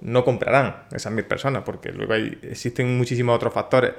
no 0.00 0.24
comprarán 0.24 0.84
esas 0.92 1.12
mil 1.12 1.24
personas, 1.24 1.62
porque 1.64 1.92
luego 1.92 2.14
existen 2.14 2.96
muchísimos 2.96 3.36
otros 3.36 3.54
factores. 3.54 3.92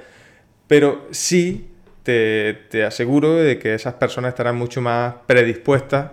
Pero 0.66 1.08
sí 1.10 1.70
te, 2.02 2.54
te, 2.70 2.84
aseguro 2.84 3.34
de 3.34 3.58
que 3.58 3.74
esas 3.74 3.94
personas 3.94 4.30
estarán 4.30 4.56
mucho 4.56 4.80
más 4.80 5.14
predispuestas 5.26 6.10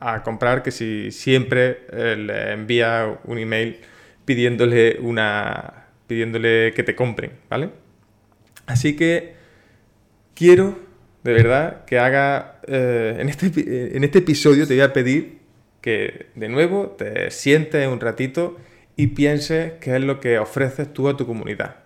a 0.00 0.22
comprar 0.22 0.62
que 0.62 0.70
si 0.70 1.10
siempre 1.10 1.86
eh, 1.92 2.16
le 2.16 2.52
envía 2.52 3.18
un 3.24 3.38
email 3.38 3.78
pidiéndole 4.24 4.98
una 5.00 5.86
pidiéndole 6.06 6.72
que 6.74 6.82
te 6.82 6.94
compren, 6.94 7.32
¿vale? 7.50 7.70
Así 8.66 8.96
que 8.96 9.34
quiero 10.34 10.78
de 11.22 11.32
verdad 11.32 11.84
que 11.84 11.98
haga 11.98 12.57
eh, 12.68 13.16
en, 13.18 13.28
este, 13.28 13.96
en 13.96 14.04
este 14.04 14.18
episodio 14.18 14.66
te 14.66 14.74
voy 14.74 14.82
a 14.82 14.92
pedir 14.92 15.38
que 15.80 16.26
de 16.34 16.48
nuevo 16.48 16.88
te 16.98 17.30
sientes 17.30 17.86
un 17.88 18.00
ratito 18.00 18.56
y 18.96 19.08
pienses 19.08 19.74
qué 19.80 19.96
es 19.96 20.02
lo 20.02 20.20
que 20.20 20.38
ofreces 20.38 20.92
tú 20.92 21.08
a 21.08 21.16
tu 21.16 21.26
comunidad, 21.26 21.76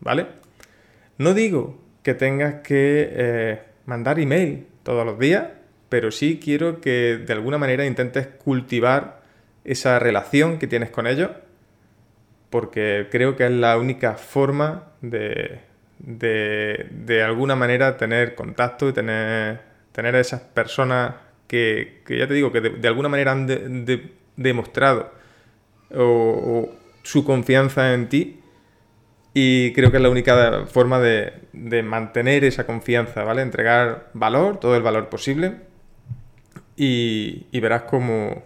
¿vale? 0.00 0.26
No 1.18 1.34
digo 1.34 1.80
que 2.02 2.14
tengas 2.14 2.62
que 2.62 3.08
eh, 3.12 3.60
mandar 3.86 4.18
email 4.18 4.66
todos 4.82 5.04
los 5.04 5.18
días, 5.18 5.48
pero 5.88 6.10
sí 6.10 6.40
quiero 6.42 6.80
que 6.80 7.18
de 7.18 7.32
alguna 7.32 7.58
manera 7.58 7.86
intentes 7.86 8.26
cultivar 8.26 9.22
esa 9.64 9.98
relación 9.98 10.58
que 10.58 10.66
tienes 10.66 10.90
con 10.90 11.06
ellos, 11.06 11.30
porque 12.50 13.08
creo 13.10 13.36
que 13.36 13.46
es 13.46 13.50
la 13.52 13.78
única 13.78 14.14
forma 14.14 14.92
de, 15.00 15.60
de, 15.98 17.22
alguna 17.22 17.56
manera 17.56 17.96
tener 17.96 18.34
contacto 18.34 18.88
y 18.88 18.92
tener, 18.92 19.60
tener 19.92 20.14
a 20.16 20.20
esas 20.20 20.40
personas 20.40 21.14
que, 21.46 22.02
ya 22.08 22.28
te 22.28 22.34
digo, 22.34 22.52
que 22.52 22.60
de, 22.60 22.88
alguna 22.88 23.08
manera 23.08 23.32
han 23.32 23.46
demostrado 24.36 25.12
su 27.02 27.24
confianza 27.24 27.92
en 27.94 28.08
ti 28.08 28.40
y 29.32 29.72
creo 29.72 29.90
que 29.90 29.98
es 29.98 30.02
la 30.02 30.10
única 30.10 30.66
forma 30.66 30.98
de, 31.00 31.82
mantener 31.82 32.44
esa 32.44 32.66
confianza, 32.66 33.24
¿vale? 33.24 33.42
Entregar 33.42 34.10
valor, 34.14 34.58
todo 34.58 34.76
el 34.76 34.82
valor 34.82 35.08
posible 35.08 35.56
y, 36.76 37.58
verás 37.60 37.82
cómo, 37.82 38.42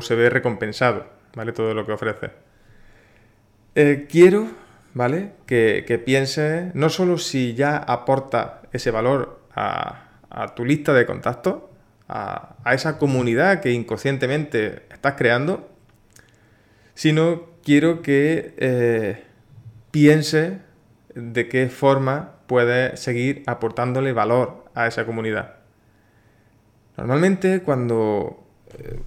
se 0.00 0.14
ve 0.14 0.30
recompensado, 0.30 1.06
¿vale? 1.34 1.52
Todo 1.52 1.74
lo 1.74 1.84
que 1.86 1.92
ofrece. 1.92 2.30
Eh, 3.74 4.06
quiero, 4.10 4.48
¿vale? 4.94 5.32
Que, 5.46 5.84
que 5.86 5.98
pienses 5.98 6.74
no 6.74 6.88
solo 6.88 7.18
si 7.18 7.54
ya 7.54 7.76
aporta 7.76 8.62
ese 8.72 8.90
valor 8.90 9.40
a, 9.54 10.03
tu 10.54 10.64
lista 10.64 10.92
de 10.92 11.06
contactos, 11.06 11.62
a, 12.08 12.56
a 12.64 12.74
esa 12.74 12.98
comunidad 12.98 13.60
que 13.60 13.72
inconscientemente 13.72 14.82
estás 14.90 15.14
creando, 15.14 15.68
sino 16.94 17.54
quiero 17.64 18.02
que 18.02 18.54
eh, 18.58 19.24
piense 19.90 20.58
de 21.14 21.48
qué 21.48 21.68
forma 21.68 22.32
puede 22.46 22.96
seguir 22.96 23.42
aportándole 23.46 24.12
valor 24.12 24.64
a 24.74 24.86
esa 24.86 25.06
comunidad. 25.06 25.56
Normalmente 26.96 27.62
cuando 27.62 28.44
eh, 28.78 29.00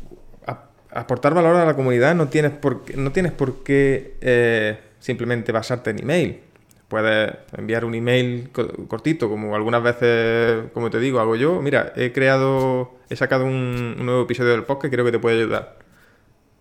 aportar 0.92 1.34
valor 1.34 1.56
a 1.56 1.66
la 1.66 1.76
comunidad 1.76 2.16
no 2.16 2.28
tienes 2.28 2.52
por, 2.52 2.96
no 2.98 3.12
tienes 3.12 3.32
por 3.32 3.64
qué 3.64 4.18
eh, 4.22 4.80
simplemente 5.00 5.52
basarte 5.52 5.92
en 5.92 6.02
email. 6.02 6.42
Puedes 6.88 7.34
enviar 7.58 7.84
un 7.84 7.96
email 7.96 8.50
cortito, 8.88 9.30
como 9.30 9.56
algunas 9.56 9.84
veces, 9.84 10.72
como 10.74 10.90
te 10.90 11.00
digo, 11.00 11.20
hago 11.20 11.36
yo. 11.36 11.62
Mira, 11.62 11.92
he 11.96 12.14
creado, 12.14 12.96
he 13.10 13.16
sacado 13.16 13.46
un, 13.46 14.06
nuevo 14.06 14.24
episodio 14.24 14.52
del 14.52 14.64
podcast 14.64 14.84
que 14.84 14.92
creo 14.92 15.06
que 15.06 15.12
te 15.12 15.20
puede 15.20 15.38
ayudar. 15.38 15.78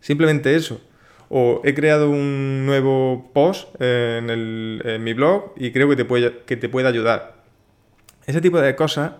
Simplemente 0.00 0.54
eso 0.54 0.80
o 1.28 1.60
he 1.64 1.74
creado 1.74 2.10
un 2.10 2.66
nuevo 2.66 3.30
post 3.32 3.68
en, 3.80 5.02
mi 5.02 5.12
blog 5.12 5.52
y 5.56 5.72
creo 5.72 5.88
que 5.88 5.96
te, 5.96 6.04
puede, 6.04 6.42
que 6.46 6.56
te 6.56 6.68
puede 6.68 6.88
ayudar. 6.88 7.34
Ese 8.26 8.40
tipo 8.40 8.60
de 8.60 8.74
cosas, 8.74 9.12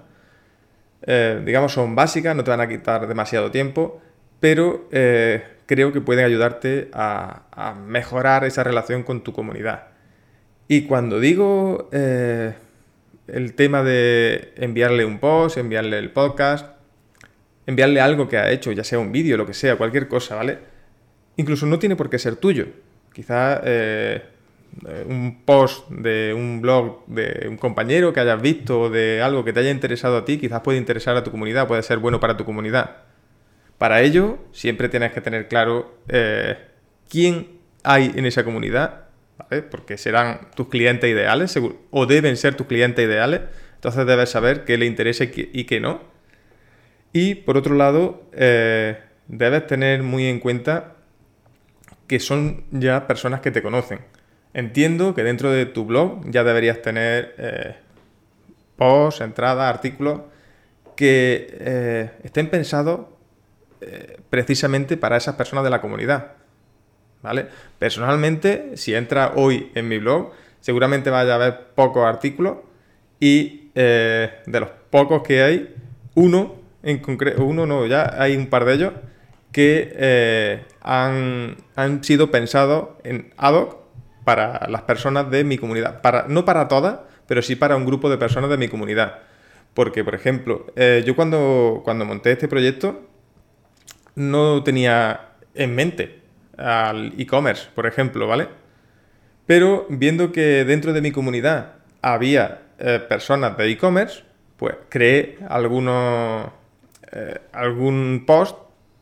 eh, 1.03 1.41
digamos, 1.45 1.73
son 1.73 1.95
básicas, 1.95 2.35
no 2.37 2.45
te 2.45 2.51
van 2.51 2.61
a 2.61 2.69
quitar 2.69 3.07
demasiado 3.07 3.51
tiempo, 3.51 4.01
pero 4.41 4.89
eh, 4.91 5.45
creo 5.67 5.93
que 5.93 6.01
pueden 6.01 6.25
ayudarte 6.25 6.91
a, 6.93 7.75
mejorar 7.87 8.45
esa 8.45 8.65
relación 8.65 9.03
con 9.03 9.23
tu 9.23 9.33
comunidad. 9.33 9.89
Y 10.69 10.83
cuando 10.83 11.21
digo 11.21 11.89
eh, 11.93 12.55
el 13.29 13.55
tema 13.55 13.83
de 13.83 14.53
enviarle 14.57 15.05
un 15.05 15.19
post, 15.19 15.59
enviarle 15.59 15.99
el 15.99 16.11
podcast, 16.11 16.67
enviarle 17.67 18.01
algo 18.01 18.29
que 18.29 18.39
ha 18.39 18.51
hecho, 18.51 18.73
ya 18.73 18.85
sea 18.85 18.99
un 18.99 19.13
vídeo, 19.13 19.37
lo 19.37 19.47
que 19.47 19.55
sea, 19.55 19.77
cualquier 19.77 20.09
cosa, 20.09 20.37
¿vale? 20.37 20.59
Incluso 21.37 21.67
no 21.67 21.79
tiene 21.79 21.97
por 21.97 22.11
qué 22.11 22.19
ser 22.19 22.37
tuyo. 22.37 22.67
Quizá 23.13 23.61
eh, 23.65 24.23
un 25.09 25.43
post 25.45 25.89
de 25.91 26.35
un 26.35 26.61
blog 26.61 27.07
de 27.07 27.47
un 27.49 27.57
compañero 27.57 28.13
que 28.13 28.21
hayas 28.21 28.41
visto 28.41 28.83
o 28.83 28.91
de 28.91 29.23
algo 29.23 29.45
que 29.45 29.53
te 29.53 29.61
haya 29.61 29.71
interesado 29.71 30.17
a 30.17 30.25
ti, 30.25 30.39
quizás 30.39 30.61
puede 30.61 30.79
interesar 30.79 31.17
a 31.17 31.25
tu 31.25 31.31
comunidad, 31.31 31.67
puede 31.67 31.83
ser 31.83 31.99
bueno 31.99 32.21
para 32.21 32.37
tu 32.37 32.45
comunidad. 32.45 32.97
Para 33.79 34.01
ello, 34.03 34.39
siempre 34.53 34.89
tienes 34.89 35.13
que 35.13 35.21
tener 35.21 35.49
claro 35.49 35.99
eh, 36.09 36.57
quién 37.09 37.59
hay 37.83 38.13
en 38.15 38.27
esa 38.27 38.45
comunidad, 38.45 39.06
porque 39.71 39.99
serán 39.99 40.49
tus 40.55 40.69
clientes 40.69 41.09
ideales 41.09 41.59
o 41.91 42.07
deben 42.07 42.37
ser 42.37 42.55
tus 42.55 42.67
clientes 42.67 43.05
ideales. 43.05 43.43
Entonces 43.75 44.07
debes 44.07 44.31
saber 44.31 44.65
qué 44.65 44.79
le 44.79 44.87
interesa 44.87 45.25
y 45.25 45.65
qué, 45.65 45.81
no. 45.81 46.01
Y 47.13 47.37
por 47.37 47.57
otro 47.57 47.75
lado, 47.75 48.25
eh, 48.33 48.99
debes 49.29 49.67
tener 49.67 50.03
muy 50.03 50.27
en 50.27 50.41
cuenta 50.41 50.95
que 52.07 52.19
son 52.19 52.65
ya 52.71 53.07
personas 53.07 53.41
que 53.41 53.51
te 53.51 53.63
conocen. 53.63 54.01
Entiendo 54.55 55.15
que 55.15 55.23
dentro 55.23 55.51
de 55.51 55.67
tu 55.67 55.85
blog 55.85 56.29
ya 56.31 56.43
deberías 56.43 56.81
tener 56.81 57.35
eh, 57.39 57.77
posts, 58.77 59.21
entradas, 59.21 59.73
artículos 59.73 60.23
que 60.97 61.47
eh, 61.61 62.11
estén 62.25 62.49
pensados 62.49 63.01
precisamente 64.31 64.97
para 64.97 65.17
esas 65.17 65.37
personas 65.37 65.63
de 65.63 65.71
la 65.71 65.81
comunidad. 65.81 66.33
Personalmente, 67.79 68.77
si 68.77 68.95
entras 68.95 69.33
hoy 69.35 69.71
en 69.75 69.89
mi 69.89 69.99
blog, 69.99 70.33
seguramente 70.61 71.11
vaya 71.11 71.33
a 71.33 71.37
haber 71.37 71.59
pocos 71.75 72.05
artículos 72.05 72.59
y 73.21 73.71
de 73.75 74.31
los 74.47 74.71
pocos 74.91 75.23
que 75.23 75.43
hay, 75.43 75.75
uno 76.15 76.57
en 76.83 76.99
concreto, 76.99 77.45
uno 77.45 77.67
no, 77.67 77.85
ya 77.87 78.15
hay 78.17 78.37
un 78.37 78.47
par 78.47 78.65
de 78.65 78.75
ellos 78.75 78.93
que 79.57 79.93
eh, 79.97 80.65
han, 80.83 81.57
sido 82.03 82.31
pensados 82.31 82.91
en 83.05 83.33
ad 83.39 83.55
hoc 83.55 83.79
para 84.23 84.69
las 84.69 84.83
personas 84.83 85.31
de 85.31 85.45
mi 85.45 85.57
comunidad. 85.57 86.03
Para, 86.03 86.27
no 86.29 86.45
para 86.45 86.69
todas, 86.69 86.99
pero 87.27 87.41
sí 87.41 87.57
para 87.57 87.75
un 87.75 87.87
grupo 87.87 88.11
de 88.11 88.19
personas 88.19 88.51
de 88.51 88.59
mi 88.59 88.69
comunidad. 88.69 89.21
Porque, 89.73 90.05
por 90.05 90.15
ejemplo, 90.15 90.67
eh, 90.77 91.03
yo 91.07 91.17
cuando, 91.17 91.81
cuando 91.85 92.05
monté 92.05 92.33
este 92.33 92.49
proyecto 92.49 93.09
no 94.15 94.63
tenía 94.63 95.31
en 95.55 95.75
mente 95.75 96.21
al 96.57 97.15
e-commerce, 97.19 97.69
por 97.75 97.87
ejemplo, 97.87 98.27
¿vale? 98.27 98.49
Pero 99.47 99.87
viendo 99.89 100.33
que 100.33 100.65
dentro 100.65 100.93
de 100.93 101.01
mi 101.01 101.13
comunidad 101.13 101.75
había 102.03 102.63
eh, 102.79 103.01
personas 103.09 103.57
de 103.57 103.71
e-commerce, 103.71 104.25
pues 104.57 104.75
creé 104.89 105.39
algunos, 105.49 106.51
algún 107.53 108.25
post 108.27 108.57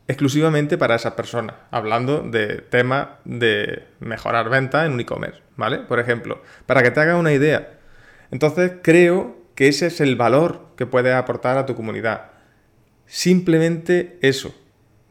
exclusivamente 0.07 0.77
para 0.77 0.97
esas 0.97 1.15
personas, 1.15 1.57
hablando 1.71 2.21
de 2.21 2.59
temas 2.59 3.09
de 3.25 3.85
mejorar 4.01 4.51
ventas 4.51 4.87
en 4.87 4.93
un 4.93 5.01
e-commerce, 5.01 5.41
¿vale? 5.57 5.79
Por 5.79 5.99
ejemplo, 5.99 6.43
para 6.67 6.83
que 6.83 6.91
te 6.91 7.01
hagas 7.01 7.19
una 7.19 7.33
idea. 7.33 7.79
Entonces 8.31 8.73
creo 8.83 9.39
que 9.55 9.69
ese 9.69 9.87
es 9.87 10.01
el 10.01 10.17
valor 10.17 10.67
que 10.77 10.87
puedes 10.87 11.15
aportar 11.15 11.57
a 11.57 11.67
tu 11.67 11.75
comunidad. 11.75 12.33
Simplemente 13.07 14.19
eso, 14.21 14.55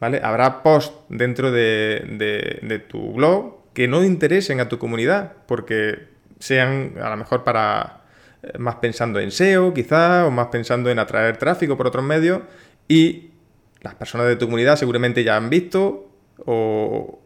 ¿vale? 0.03 0.19
Habrá 0.22 0.63
posts 0.63 0.93
dentro 1.07 1.50
de, 1.50 2.86
tu 2.89 3.13
blog 3.13 3.72
que 3.74 3.88
no 3.88 4.03
interesen 4.03 4.60
a 4.60 4.67
tu 4.67 4.77
comunidad, 4.77 5.31
porque 5.48 6.10
sean 6.39 6.95
a 7.01 7.10
lo 7.10 7.15
mejor 7.15 7.45
para 7.45 8.01
eh, 8.43 8.57
más 8.57 8.75
pensando 8.75 9.22
en 9.22 9.31
SEO 9.31 9.74
quizás, 9.74 10.27
o 10.27 10.29
más 10.29 10.48
pensando 10.48 10.89
en 10.89 11.00
atraer 11.00 11.38
tráfico 11.38 11.77
por 11.77 11.88
otros 11.88 12.03
medios, 12.03 12.41
y 12.89 13.31
las 13.79 13.95
personas 13.95 14.27
de 14.27 14.36
tu 14.36 14.48
comunidad 14.48 14.75
seguramente 14.75 15.24
ya 15.24 15.38
han 15.38 15.50
visto 15.50 16.10
o, 16.45 17.22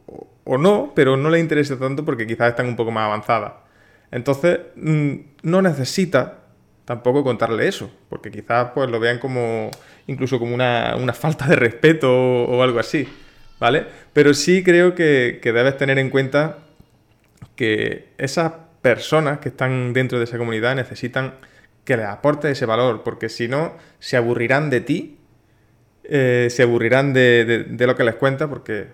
no, 0.46 0.92
pero 0.94 1.18
no 1.18 1.32
les 1.32 1.42
interesa 1.42 1.80
tanto 1.80 2.06
porque 2.06 2.28
quizás 2.28 2.50
están 2.50 2.68
un 2.68 2.76
poco 2.76 2.92
más 2.92 3.06
avanzadas. 3.06 3.54
Entonces, 4.12 4.60
mm, 4.76 5.16
no 5.42 5.64
necesita 5.64 6.42
tampoco 6.86 7.24
contarle 7.24 7.68
eso, 7.68 7.90
porque 8.08 8.30
quizás 8.30 8.70
pues 8.76 8.88
lo 8.88 9.00
vean 9.00 9.18
como 9.18 9.72
incluso 10.08 10.40
como 10.40 10.56
una, 10.56 11.14
falta 11.14 11.48
de 11.48 11.56
respeto 11.56 12.12
o, 12.12 12.64
algo 12.64 12.80
así, 12.80 13.08
¿vale? 13.60 13.86
Pero 14.14 14.34
sí 14.34 14.64
creo 14.64 14.96
que, 14.96 15.40
debes 15.44 15.78
tener 15.78 16.00
en 16.00 16.10
cuenta 16.10 16.60
que 17.56 18.10
esas 18.18 18.54
personas 18.82 19.40
que 19.40 19.50
están 19.50 19.94
dentro 19.94 20.18
de 20.18 20.26
esa 20.26 20.38
comunidad 20.38 20.76
necesitan 20.76 21.36
que 21.84 21.98
les 21.98 22.06
aporte 22.06 22.52
ese 22.52 22.66
valor, 22.66 23.04
porque 23.04 23.30
si 23.30 23.48
no, 23.48 23.78
se 24.00 24.18
aburrirán 24.18 24.70
de 24.70 24.82
ti 24.82 25.18
eh, 26.10 26.48
se 26.50 26.64
aburrirán 26.64 27.12
de, 27.12 27.66
lo 27.78 27.96
que 27.98 28.04
les 28.06 28.16
cuenta 28.16 28.48
porque 28.48 28.88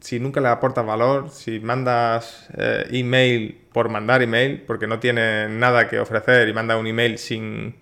si 0.00 0.18
nunca 0.18 0.40
les 0.40 0.50
aportas 0.50 0.84
valor, 0.84 1.30
si 1.30 1.60
mandas 1.60 2.48
eh, 2.56 2.84
email 2.90 3.60
por 3.72 3.88
mandar 3.88 4.22
email, 4.22 4.62
porque 4.66 4.88
no 4.88 4.98
tienes 4.98 5.48
nada 5.50 5.88
que 5.88 6.00
ofrecer 6.00 6.48
y 6.48 6.52
mandas 6.52 6.80
un 6.80 6.88
email 6.88 7.16
sin, 7.18 7.76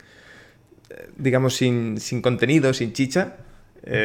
digamos, 1.16 1.56
sin, 1.56 1.98
contenido, 2.22 2.72
sin 2.74 2.92
chicha, 2.92 3.36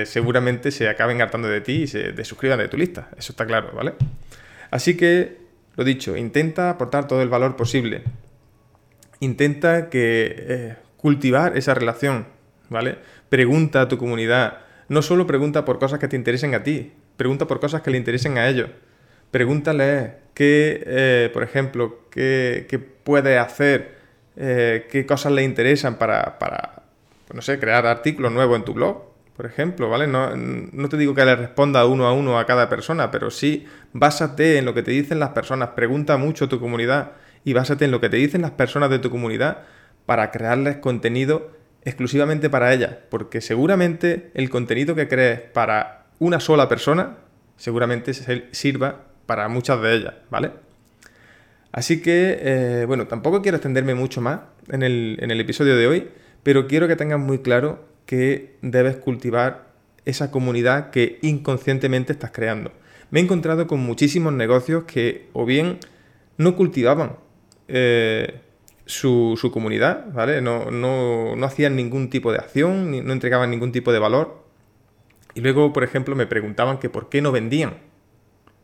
seguramente 0.06 0.72
se 0.72 0.88
acaben 0.90 1.22
hartando 1.22 1.48
de 1.48 1.62
ti 1.62 1.84
y 1.84 1.88
se 1.88 2.12
desuscriban 2.12 2.60
de 2.60 2.68
tu 2.68 2.78
lista. 2.78 3.10
Eso 3.18 3.34
está 3.34 3.46
claro, 3.46 3.72
¿vale? 3.74 3.94
Así 4.70 4.96
que, 4.96 5.38
lo 5.76 5.84
dicho, 5.84 6.16
intenta 6.16 6.70
aportar 6.70 7.08
todo 7.08 7.22
el 7.22 7.30
valor 7.30 7.56
posible. 7.56 8.04
Intenta 9.20 9.90
que 9.90 10.76
cultivar 10.98 11.58
esa 11.58 11.74
relación, 11.74 12.28
¿vale? 12.70 12.98
pregunta 13.32 13.80
a 13.80 13.88
tu 13.88 13.98
comunidad. 13.98 14.58
No 14.90 15.02
solo 15.02 15.26
pregunta 15.26 15.64
por 15.64 15.80
cosas 15.80 16.00
que 16.00 16.10
te 16.10 16.18
interesen 16.18 16.54
a 16.54 16.64
ti, 16.64 16.92
pregunta 17.16 17.48
por 17.48 17.62
cosas 17.62 17.82
que 17.82 17.90
le 17.90 17.98
interesen 17.98 18.38
a 18.38 18.50
ellos. 18.50 18.70
Pregúntale 19.32 20.16
qué, 20.34 20.84
eh, 20.86 21.30
por 21.32 21.44
ejemplo, 21.44 22.02
qué, 22.12 22.68
qué 22.70 22.78
puede 22.78 23.38
hacer, 23.40 23.96
eh, 24.36 24.88
qué 24.90 25.06
cosas 25.06 25.32
le 25.32 25.44
interesan 25.44 25.96
para, 25.96 26.40
para, 26.40 26.84
pues 27.28 27.36
no 27.36 27.42
sé, 27.42 27.60
crear 27.60 27.86
artículos 27.86 28.32
nuevos 28.32 28.58
en 28.58 28.66
tu 28.66 28.74
blog, 28.74 29.12
por 29.36 29.46
ejemplo, 29.46 29.90
¿vale? 29.90 30.08
No, 30.08 30.36
no, 30.36 30.90
te 30.90 30.98
digo 30.98 31.16
que 31.16 31.26
le 31.26 31.36
responda 31.36 31.86
uno 31.86 32.06
a 32.08 32.14
uno 32.14 32.38
a 32.38 32.46
cada 32.46 32.70
persona, 32.70 33.12
pero 33.12 33.32
sí 33.32 33.66
básate 33.94 34.58
en 34.58 34.66
lo 34.66 34.74
que 34.74 34.84
te 34.84 34.92
dicen 34.92 35.20
las 35.20 35.30
personas, 35.30 35.70
pregunta 35.70 36.18
mucho 36.18 36.46
a 36.46 36.50
tu 36.50 36.60
comunidad 36.60 37.14
y 37.44 37.54
básate 37.54 37.86
en 37.86 37.92
lo 37.92 38.00
que 38.00 38.10
te 38.10 38.18
dicen 38.18 38.42
las 38.42 38.52
personas 38.52 38.90
de 38.90 39.00
tu 39.00 39.10
comunidad 39.10 39.64
para 40.06 40.32
crearles 40.32 40.78
contenido 40.78 41.52
exclusivamente 41.84 42.50
para 42.50 42.74
ellas, 42.74 42.98
porque 43.10 43.42
seguramente 43.42 44.32
el 44.36 44.50
contenido 44.50 44.94
que 44.96 45.08
crees 45.08 45.42
para 45.42 46.06
una 46.20 46.40
sola 46.40 46.70
persona 46.70 47.18
seguramente 47.58 48.14
sirva 48.52 49.06
para 49.26 49.48
muchas 49.48 49.82
de 49.82 49.96
ellas, 49.96 50.14
¿vale? 50.30 50.52
Así 51.72 52.02
que, 52.02 52.38
eh, 52.42 52.86
bueno, 52.86 53.08
tampoco 53.08 53.42
quiero 53.42 53.58
extenderme 53.58 53.96
mucho 53.96 54.22
más 54.22 54.42
en 54.70 54.84
el, 54.84 55.18
en 55.22 55.32
el 55.32 55.40
episodio 55.40 55.76
de 55.78 55.88
hoy, 55.88 56.08
pero 56.44 56.68
quiero 56.68 56.88
que 56.88 56.96
tengas 56.96 57.20
muy 57.20 57.40
claro 57.40 57.86
que 58.06 58.58
debes 58.62 58.98
cultivar 58.98 59.72
esa 60.06 60.32
comunidad 60.32 60.90
que 60.90 61.20
inconscientemente 61.22 62.12
estás 62.12 62.32
creando. 62.32 62.72
Me 63.10 63.20
he 63.20 63.24
encontrado 63.24 63.68
con 63.68 63.80
muchísimos 63.80 64.34
negocios 64.34 64.86
que 64.86 65.28
o 65.34 65.46
bien 65.46 65.80
no 66.38 66.56
cultivaban 66.56 67.18
eh, 67.68 68.42
su, 68.86 69.38
su, 69.40 69.52
comunidad, 69.52 70.12
¿vale? 70.14 70.42
No, 70.42 70.72
no, 70.72 71.36
no, 71.36 71.46
hacían 71.46 71.76
ningún 71.76 72.10
tipo 72.10 72.32
de 72.32 72.40
acción, 72.40 72.92
no 73.06 73.14
entregaban 73.14 73.50
ningún 73.50 73.72
tipo 73.72 73.94
de 73.94 74.00
valor. 74.00 74.44
Y 75.34 75.42
luego, 75.42 75.72
por 75.72 75.84
ejemplo, 75.84 76.16
me 76.16 76.26
preguntaban 76.26 76.80
que 76.80 76.90
por 76.90 77.10
qué 77.10 77.22
no 77.22 77.32
vendían. 77.32 77.76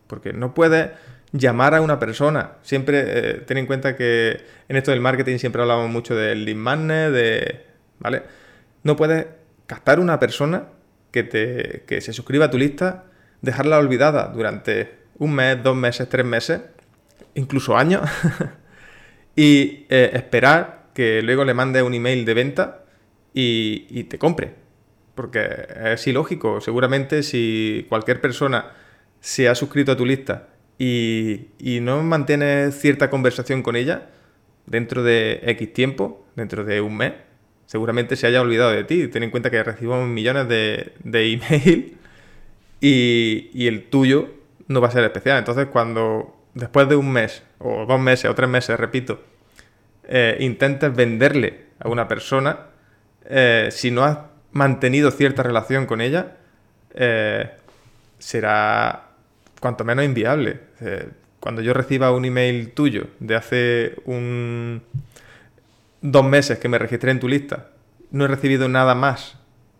Porque 0.07 0.33
no 0.33 0.53
puedes 0.53 0.91
llamar 1.31 1.75
a 1.75 1.81
una 1.81 1.99
persona. 1.99 2.53
Siempre 2.63 3.03
eh, 3.05 3.33
ten 3.45 3.57
en 3.57 3.65
cuenta 3.65 3.95
que 3.95 4.41
en 4.67 4.75
esto 4.75 4.91
del 4.91 5.01
marketing 5.01 5.37
siempre 5.37 5.61
hablamos 5.61 5.89
mucho 5.89 6.15
del 6.15 6.45
lead 6.45 6.55
magnet, 6.55 7.11
de, 7.11 7.65
¿vale? 7.99 8.23
No 8.83 8.95
puedes 8.95 9.27
captar 9.65 9.99
una 9.99 10.19
persona 10.19 10.69
que, 11.11 11.23
te, 11.23 11.83
que 11.87 12.01
se 12.01 12.13
suscriba 12.13 12.45
a 12.45 12.51
tu 12.51 12.57
lista, 12.57 13.05
dejarla 13.41 13.77
olvidada 13.77 14.27
durante 14.27 14.97
un 15.17 15.33
mes, 15.33 15.61
dos 15.61 15.75
meses, 15.75 16.07
tres 16.09 16.25
meses, 16.25 16.61
incluso 17.33 17.77
años, 17.77 18.09
y 19.35 19.85
eh, 19.89 20.11
esperar 20.13 20.87
que 20.93 21.21
luego 21.21 21.43
le 21.43 21.53
mande 21.53 21.81
un 21.83 21.93
email 21.93 22.25
de 22.25 22.33
venta 22.33 22.83
y, 23.33 23.85
y 23.89 24.05
te 24.05 24.17
compre. 24.17 24.55
Porque 25.15 25.47
es 25.93 26.05
ilógico. 26.05 26.61
Seguramente 26.61 27.23
si 27.23 27.87
cualquier 27.89 28.21
persona 28.21 28.71
se 29.19 29.49
ha 29.49 29.55
suscrito 29.55 29.91
a 29.91 29.97
tu 29.97 30.05
lista 30.05 30.47
y, 30.79 31.79
no 31.81 32.03
mantienes 32.03 32.79
cierta 32.79 33.09
conversación 33.09 33.63
con 33.63 33.75
ella 33.75 34.09
dentro 34.65 35.03
de 35.03 35.39
X 35.43 35.73
tiempo, 35.73 36.25
dentro 36.35 36.63
de 36.63 36.81
un 36.81 36.97
mes, 36.97 37.13
seguramente 37.65 38.15
se 38.15 38.27
haya 38.27 38.41
olvidado 38.41 38.71
de 38.71 38.83
ti. 38.83 39.07
Ten 39.07 39.23
en 39.23 39.31
cuenta 39.31 39.49
que 39.49 39.63
recibimos 39.63 40.07
millones 40.07 40.47
de, 40.47 40.93
de 41.03 41.33
email 41.33 41.97
y, 42.81 43.67
el 43.67 43.89
tuyo 43.89 44.29
no 44.67 44.81
va 44.81 44.89
a 44.89 44.91
ser 44.91 45.03
especial. 45.03 45.37
Entonces, 45.39 45.67
cuando 45.67 46.35
después 46.53 46.89
de 46.89 46.95
un 46.95 47.11
mes, 47.11 47.43
o 47.59 47.85
dos 47.85 47.99
meses, 47.99 48.29
o 48.29 48.35
tres 48.35 48.49
meses, 48.49 48.79
repito, 48.79 49.21
eh, 50.07 50.37
intentes 50.39 50.95
venderle 50.95 51.67
a 51.79 51.89
una 51.89 52.07
persona, 52.07 52.67
eh, 53.25 53.69
si 53.71 53.91
no 53.91 54.03
has 54.03 54.19
mantenido 54.51 55.11
cierta 55.11 55.43
relación 55.43 55.85
con 55.85 56.01
ella, 56.01 56.37
eh, 56.93 57.51
será 58.17 59.06
cuanto 59.59 59.83
menos 59.83 60.05
inviable. 60.05 60.59
Cuando 61.39 61.61
yo 61.61 61.73
reciba 61.73 62.11
un 62.11 62.25
email 62.25 62.71
tuyo 62.71 63.07
de 63.19 63.35
hace 63.35 63.95
un 64.05 64.81
dos 66.01 66.25
meses 66.25 66.59
que 66.59 66.69
me 66.69 66.77
registré 66.77 67.11
en 67.11 67.19
tu 67.19 67.27
lista, 67.27 67.69
no 68.11 68.25
he 68.25 68.27
recibido 68.27 68.67
nada 68.69 68.95
más 68.95 69.37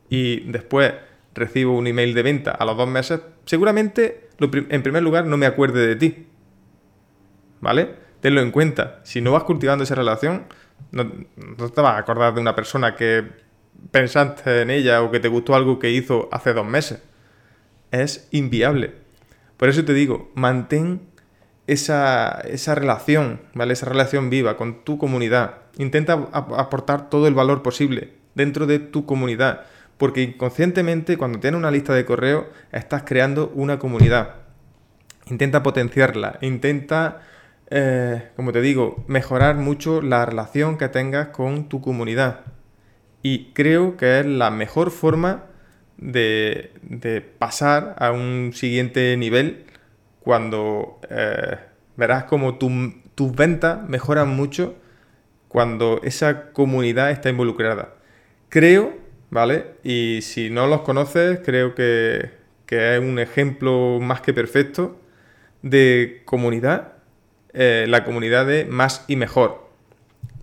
y 0.10 0.42
después 0.52 0.94
recibo 1.34 1.78
un 1.78 1.88
email 1.88 2.14
de 2.14 2.24
venta 2.24 2.52
a 2.52 2.66
los 2.66 2.78
dos 2.78 2.88
meses, 2.88 3.22
seguramente 3.46 4.30
en 4.40 4.84
primer 4.84 5.04
lugar 5.04 5.26
no 5.26 5.38
me 5.38 5.46
acuerde 5.46 5.88
de 5.88 5.96
ti. 5.96 6.28
¿Vale? 7.60 7.90
Tenlo 8.22 8.42
en 8.42 8.52
cuenta. 8.52 9.02
Si 9.04 9.22
no 9.22 9.32
vas 9.32 9.44
cultivando 9.44 9.84
esa 9.84 9.96
relación, 9.96 10.46
no, 10.92 11.12
no 11.36 11.70
te 11.70 11.82
vas 11.82 11.96
a 11.96 11.98
acordar 11.98 12.34
de 12.36 12.42
una 12.42 12.56
persona 12.56 12.96
que 12.96 13.26
pensaste 13.92 14.62
en 14.62 14.70
ella 14.70 15.02
o 15.02 15.12
que 15.12 15.20
te 15.20 15.28
gustó 15.28 15.56
algo 15.56 15.80
que 15.80 15.90
hizo 15.90 16.30
hace 16.32 16.54
dos 16.54 16.66
meses. 16.66 17.02
Es 17.92 18.28
inviable. 18.32 19.07
Por 19.58 19.70
eso 19.70 19.84
te 19.84 19.94
digo, 19.94 20.32
mantén 20.36 21.02
esa, 21.68 22.42
esa 22.46 22.76
relación, 22.76 23.42
¿vale? 23.54 23.74
Esa 23.74 23.88
relación 23.88 24.30
viva 24.30 24.56
con 24.56 24.84
tu 24.84 24.98
comunidad. 24.98 25.56
Intenta 25.78 26.14
aportar 26.14 27.10
todo 27.10 27.28
el 27.28 27.34
valor 27.34 27.62
posible 27.62 28.14
dentro 28.36 28.66
de 28.66 28.80
tu 28.80 29.06
comunidad. 29.06 29.66
Porque 29.98 30.22
inconscientemente, 30.22 31.18
cuando 31.18 31.40
tienes 31.40 31.58
una 31.58 31.72
lista 31.72 31.94
de 31.94 32.06
correo, 32.06 32.50
estás 32.72 33.04
creando 33.04 33.52
una 33.56 33.80
comunidad. 33.80 34.36
Intenta 35.26 35.64
potenciarla. 35.64 36.38
Intenta, 36.42 37.22
eh, 37.70 38.30
como 38.36 38.52
te 38.52 38.62
digo, 38.62 39.04
mejorar 39.08 39.56
mucho 39.56 40.02
la 40.02 40.26
relación 40.26 40.78
que 40.78 40.88
tengas 40.88 41.30
con 41.30 41.68
tu 41.68 41.82
comunidad. 41.82 42.42
Y 43.24 43.52
creo 43.54 43.98
que 43.98 44.20
es 44.20 44.26
la 44.26 44.52
mejor 44.52 44.92
forma 44.92 45.46
de, 45.98 47.24
pasar 47.40 47.96
a 48.00 48.12
un 48.12 48.52
siguiente 48.54 49.16
nivel 49.18 49.66
cuando 50.22 51.00
eh, 51.10 51.58
verás 51.96 52.26
como 52.26 52.58
tus 52.58 53.36
ventas 53.36 53.88
mejoran 53.88 54.30
mucho 54.30 54.76
cuando 55.48 56.02
esa 56.04 56.52
comunidad 56.52 57.12
está 57.12 57.30
involucrada. 57.30 57.94
Creo, 58.50 58.98
¿vale? 59.30 59.76
Y 59.84 60.20
si 60.22 60.50
no 60.50 60.68
los 60.68 60.82
conoces, 60.82 61.40
creo 61.44 61.74
que, 61.76 62.38
es 62.70 63.00
un 63.00 63.18
ejemplo 63.18 64.00
más 64.02 64.22
que 64.22 64.34
perfecto 64.34 65.00
de 65.62 66.22
comunidad, 66.26 66.94
eh, 67.54 67.86
la 67.88 68.04
comunidad 68.04 68.46
de 68.46 68.66
más 68.66 69.06
y 69.08 69.16
mejor, 69.16 69.70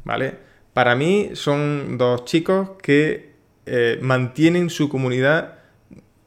¿vale? 0.05 0.35
Para 0.73 0.97
mí 0.97 1.31
son 1.35 1.99
dos 1.99 2.25
chicos 2.25 2.71
que 2.83 3.34
eh, 3.67 3.99
mantienen 4.01 4.71
su 4.71 4.89
comunidad, 4.89 5.59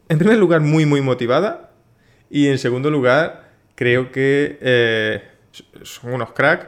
en 0.09 0.17
primer 0.17 0.37
lugar, 0.37 0.61
muy, 0.61 0.85
muy 0.85 1.01
motivada 1.01 1.71
y 2.29 2.47
en 2.47 2.57
segundo 2.57 2.89
lugar, 2.89 3.51
creo 3.75 4.11
que 4.11 4.57
eh, 4.61 5.23
son 5.83 6.13
unos 6.13 6.31
cracks 6.33 6.67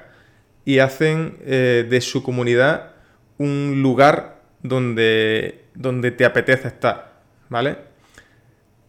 y 0.66 0.80
hacen 0.80 1.38
eh, 1.42 1.88
de 1.90 2.02
su 2.02 2.24
comunidad 2.24 2.92
un 3.38 3.82
lugar 3.82 4.42
donde, 4.62 5.66
donde 5.74 6.12
te 6.12 6.26
apetece 6.26 6.68
estar, 6.68 7.22
¿vale? 7.50 7.78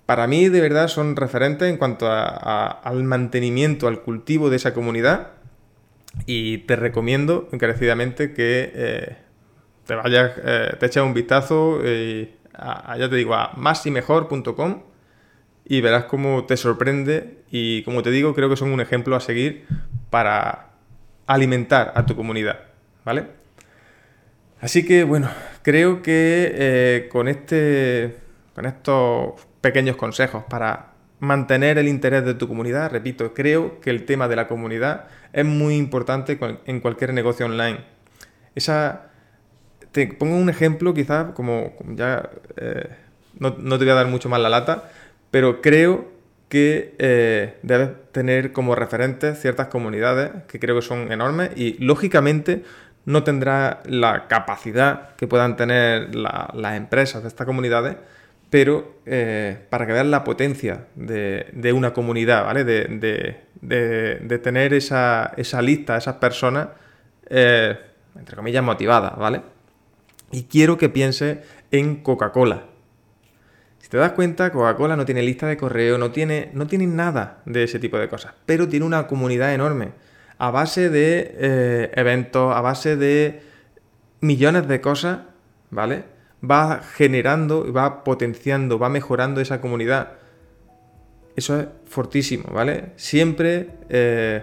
Para 0.06 0.26
mí, 0.26 0.48
de 0.48 0.60
verdad, 0.60 0.88
son 0.88 1.14
referentes 1.14 1.70
en 1.70 1.76
cuanto 1.76 2.08
al 2.10 3.04
mantenimiento, 3.04 3.86
al 3.86 4.02
cultivo 4.02 4.50
de 4.50 4.56
esa 4.56 4.74
comunidad 4.74 5.28
y 6.26 6.58
te 6.58 6.74
recomiendo 6.74 7.48
encarecidamente 7.52 8.32
que 8.32 8.72
eh, 8.74 9.16
te 9.90 9.96
vayas, 9.96 10.34
te 10.78 10.86
eches 10.86 11.02
un 11.02 11.12
vistazo, 11.12 11.80
a, 12.54 12.96
ya 12.96 13.10
te 13.10 13.16
digo, 13.16 13.34
a 13.34 13.54
másimejor.com 13.56 14.82
y 15.64 15.80
verás 15.80 16.04
cómo 16.04 16.46
te 16.46 16.56
sorprende 16.56 17.38
y 17.50 17.82
como 17.82 18.04
te 18.04 18.12
digo, 18.12 18.32
creo 18.32 18.48
que 18.48 18.56
son 18.56 18.70
un 18.70 18.80
ejemplo 18.80 19.16
a 19.16 19.20
seguir 19.20 19.66
para 20.08 20.70
alimentar 21.26 21.92
a 21.96 22.06
tu 22.06 22.14
comunidad, 22.14 22.60
¿vale? 23.04 23.26
Así 24.60 24.84
que 24.84 25.02
bueno, 25.02 25.28
creo 25.62 26.02
que 26.02 26.52
eh, 26.54 27.08
con, 27.10 27.26
este, 27.26 28.16
con 28.54 28.66
estos 28.66 29.44
pequeños 29.60 29.96
consejos 29.96 30.44
para 30.48 30.92
mantener 31.18 31.78
el 31.78 31.88
interés 31.88 32.24
de 32.24 32.34
tu 32.34 32.46
comunidad, 32.46 32.92
repito, 32.92 33.34
creo 33.34 33.80
que 33.80 33.90
el 33.90 34.04
tema 34.04 34.28
de 34.28 34.36
la 34.36 34.46
comunidad 34.46 35.08
es 35.32 35.44
muy 35.44 35.76
importante 35.76 36.38
en 36.64 36.78
cualquier 36.78 37.12
negocio 37.12 37.46
online. 37.46 37.80
Esa, 38.54 39.09
te 39.92 40.06
pongo 40.08 40.36
un 40.36 40.48
ejemplo 40.48 40.94
quizás, 40.94 41.32
como, 41.34 41.74
ya 41.94 42.30
eh, 42.56 42.88
no, 43.38 43.56
no 43.58 43.78
te 43.78 43.84
voy 43.84 43.92
a 43.92 43.96
dar 43.96 44.06
mucho 44.06 44.28
más 44.28 44.40
la 44.40 44.48
lata, 44.48 44.90
pero 45.30 45.60
creo 45.60 46.20
que 46.50 46.96
eh, 46.98 47.58
debes 47.62 47.90
tener 48.10 48.52
como 48.52 48.74
referentes 48.74 49.40
ciertas 49.40 49.68
comunidades 49.68 50.32
que 50.48 50.58
creo 50.58 50.74
que 50.74 50.82
son 50.82 51.12
enormes 51.12 51.50
y 51.54 51.76
lógicamente 51.82 52.64
no 53.06 53.22
tendrá 53.22 53.82
la 53.86 54.26
capacidad 54.26 55.14
que 55.14 55.28
puedan 55.28 55.56
tener 55.56 56.14
las 56.14 56.76
empresas 56.76 57.22
de 57.22 57.28
estas 57.28 57.46
comunidades, 57.46 57.96
pero 58.50 58.96
eh, 59.06 59.58
para 59.70 59.86
que 59.86 59.92
veas 59.92 60.06
la 60.06 60.24
potencia 60.24 60.86
de, 60.96 61.72
una 61.72 61.92
comunidad, 61.92 62.44
¿vale? 62.44 62.64
De, 62.64 64.38
tener 64.42 64.74
esa, 64.74 65.32
lista, 65.62 65.96
esas 65.96 66.16
personas, 66.16 66.68
eh, 67.28 67.78
entre 68.16 68.36
comillas, 68.36 68.64
motivadas, 68.64 69.16
¿vale? 69.16 69.40
Y 70.30 70.44
quiero 70.44 70.78
que 70.78 70.88
pienses 70.88 71.38
en 71.70 71.96
Coca-Cola. 71.96 72.64
Si 73.78 73.88
te 73.88 73.96
das 73.96 74.12
cuenta, 74.12 74.52
Coca-Cola 74.52 74.96
no 74.96 75.04
tiene 75.04 75.22
lista 75.22 75.46
de 75.46 75.56
correo, 75.56 75.98
no 75.98 76.10
tiene, 76.12 76.50
no 76.52 76.66
nada 76.70 77.42
de 77.46 77.64
ese 77.64 77.78
tipo 77.78 77.98
de 77.98 78.08
cosas, 78.08 78.34
pero 78.46 78.68
tiene 78.68 78.86
una 78.86 79.06
comunidad 79.06 79.54
enorme, 79.54 79.92
a 80.38 80.50
base 80.50 80.90
de 80.90 81.34
eh, 81.38 81.90
eventos, 81.94 82.54
a 82.54 82.60
base 82.60 82.96
de 82.96 83.42
millones 84.20 84.68
de 84.68 84.80
cosas, 84.80 85.20
¿vale? 85.70 86.04
Va 86.48 86.80
generando, 86.82 87.72
va 87.72 88.04
potenciando, 88.04 88.78
va 88.78 88.88
mejorando 88.88 89.40
esa 89.40 89.60
comunidad. 89.60 90.12
Eso 91.36 91.58
es 91.58 91.66
fortísimo, 91.86 92.52
¿vale? 92.52 92.92
Siempre, 92.96 93.70
eh, 93.88 94.42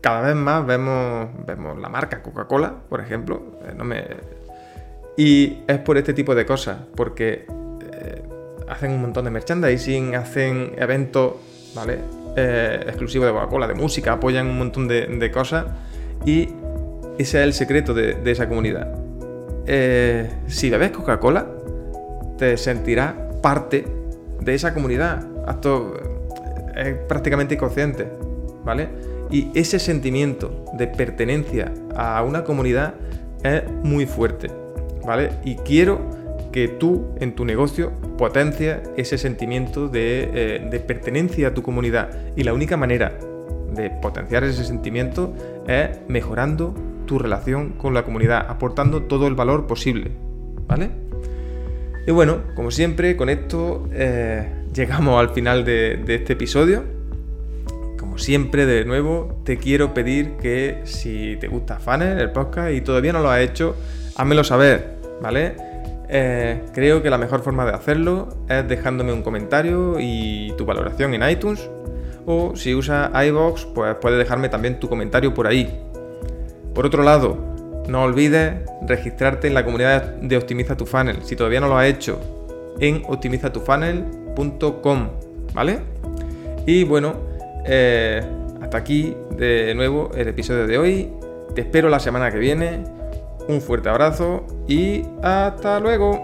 cada 0.00 0.28
vez 0.28 0.36
más 0.36 0.66
vemos, 0.66 1.28
vemos 1.46 1.78
la 1.78 1.88
marca 1.88 2.22
Coca-Cola, 2.22 2.74
por 2.88 3.00
ejemplo. 3.00 3.58
Eh, 3.64 3.74
no 3.76 3.84
me... 3.84 4.37
Y 5.18 5.58
es 5.66 5.78
por 5.80 5.98
este 5.98 6.14
tipo 6.14 6.34
de 6.34 6.46
cosas, 6.46 6.78
porque 6.94 7.44
hacen 8.68 8.92
un 8.92 9.00
montón 9.00 9.24
de 9.24 9.30
merchandising, 9.30 10.14
hacen 10.14 10.72
eventos, 10.78 11.34
¿vale? 11.74 11.98
Eh, 12.36 12.80
exclusivos 12.86 13.26
de 13.26 13.32
Coca-Cola, 13.32 13.66
de 13.66 13.74
música, 13.74 14.12
apoyan 14.12 14.46
un 14.46 14.58
montón 14.58 14.86
de, 14.86 15.30
cosas 15.32 15.66
y 16.24 16.50
ese 17.18 17.38
es 17.40 17.44
el 17.44 17.52
secreto 17.52 17.94
de, 17.94 18.18
esa 18.30 18.48
comunidad. 18.48 18.94
Eh, 19.66 20.30
si 20.46 20.70
bebes 20.70 20.90
Coca-Cola, 20.90 21.46
te 22.36 22.56
sentirás 22.56 23.14
parte 23.42 23.84
de 24.40 24.54
esa 24.54 24.72
comunidad. 24.72 25.26
Esto 25.48 25.94
es 26.76 26.94
prácticamente 27.08 27.54
inconsciente, 27.54 28.06
¿vale? 28.64 28.88
Y 29.30 29.50
ese 29.54 29.78
sentimiento 29.78 30.64
de 30.74 30.86
pertenencia 30.86 31.72
a 31.96 32.22
una 32.22 32.44
comunidad 32.44 32.94
es 33.42 33.62
muy 33.82 34.06
fuerte, 34.06 34.48
¿vale? 35.08 35.30
Y 35.42 35.56
quiero 35.56 35.98
que 36.52 36.68
tú 36.68 37.14
en 37.18 37.34
tu 37.34 37.44
negocio 37.44 37.92
potencia 38.18 38.82
ese 38.96 39.16
sentimiento 39.16 39.90
eh, 39.94 40.68
de, 40.70 40.80
pertenencia 40.80 41.48
a 41.48 41.54
tu 41.54 41.62
comunidad. 41.62 42.10
Y 42.36 42.44
la 42.44 42.52
única 42.52 42.76
manera 42.76 43.18
de 43.74 43.90
potenciar 43.90 44.44
ese 44.44 44.64
sentimiento 44.64 45.34
es 45.66 45.98
mejorando 46.08 46.74
tu 47.06 47.18
relación 47.18 47.70
con 47.70 47.94
la 47.94 48.04
comunidad, 48.04 48.46
aportando 48.48 49.04
todo 49.04 49.26
el 49.26 49.34
valor 49.34 49.66
posible. 49.66 50.10
¿Vale? 50.66 50.90
Y 52.06 52.10
bueno, 52.10 52.42
como 52.54 52.70
siempre, 52.70 53.16
con 53.16 53.30
esto 53.30 53.88
eh, 53.92 54.46
llegamos 54.74 55.18
al 55.18 55.30
final 55.30 55.64
de, 55.64 56.02
este 56.06 56.34
episodio. 56.34 56.84
Como 57.98 58.18
siempre, 58.18 58.66
de 58.66 58.84
nuevo, 58.84 59.40
te 59.44 59.56
quiero 59.56 59.94
pedir 59.94 60.36
que 60.36 60.80
si 60.84 61.36
te 61.40 61.48
gusta 61.48 61.78
Funnel, 61.78 62.18
el 62.18 62.30
podcast, 62.30 62.72
y 62.72 62.82
todavía 62.82 63.14
no 63.14 63.20
lo 63.20 63.30
has 63.30 63.40
hecho, 63.40 63.74
házmelo 64.16 64.44
saber, 64.44 64.97
¿vale? 65.20 65.56
Eh, 66.08 66.62
creo 66.72 67.02
que 67.02 67.10
la 67.10 67.18
mejor 67.18 67.42
forma 67.42 67.66
de 67.66 67.72
hacerlo 67.72 68.28
es 68.48 68.66
dejándome 68.66 69.12
un 69.12 69.22
comentario 69.22 69.96
y 70.00 70.54
tu 70.56 70.64
valoración 70.64 71.14
en 71.14 71.28
iTunes. 71.28 71.68
O 72.26 72.56
si 72.56 72.74
usas 72.74 73.10
iBox, 73.26 73.66
pues 73.66 73.96
puedes 74.00 74.18
dejarme 74.18 74.48
también 74.48 74.80
tu 74.80 74.88
comentario 74.88 75.34
por 75.34 75.46
ahí. 75.46 75.80
Por 76.74 76.86
otro 76.86 77.02
lado, 77.02 77.36
no 77.88 78.02
olvides 78.02 78.54
registrarte 78.86 79.48
en 79.48 79.54
la 79.54 79.64
comunidad 79.64 80.16
de 80.16 80.36
Optimiza 80.36 80.76
tu 80.76 80.84
Funnel, 80.86 81.22
si 81.22 81.36
todavía 81.36 81.60
no 81.60 81.68
lo 81.68 81.78
has 81.78 81.86
hecho, 81.86 82.20
en 82.80 83.02
optimizatufunnel.com, 83.06 85.08
¿vale? 85.54 85.78
Y 86.66 86.84
bueno, 86.84 87.14
eh, 87.66 88.22
hasta 88.60 88.78
aquí 88.78 89.16
de 89.36 89.74
nuevo 89.74 90.10
el 90.14 90.28
episodio 90.28 90.66
de 90.66 90.78
hoy. 90.78 91.10
Te 91.54 91.62
espero 91.62 91.88
la 91.88 91.98
semana 91.98 92.30
que 92.30 92.38
viene 92.38 92.84
un 93.48 93.60
fuerte 93.60 93.88
abrazo 93.88 94.46
y 94.68 95.02
hasta 95.22 95.80
luego. 95.80 96.20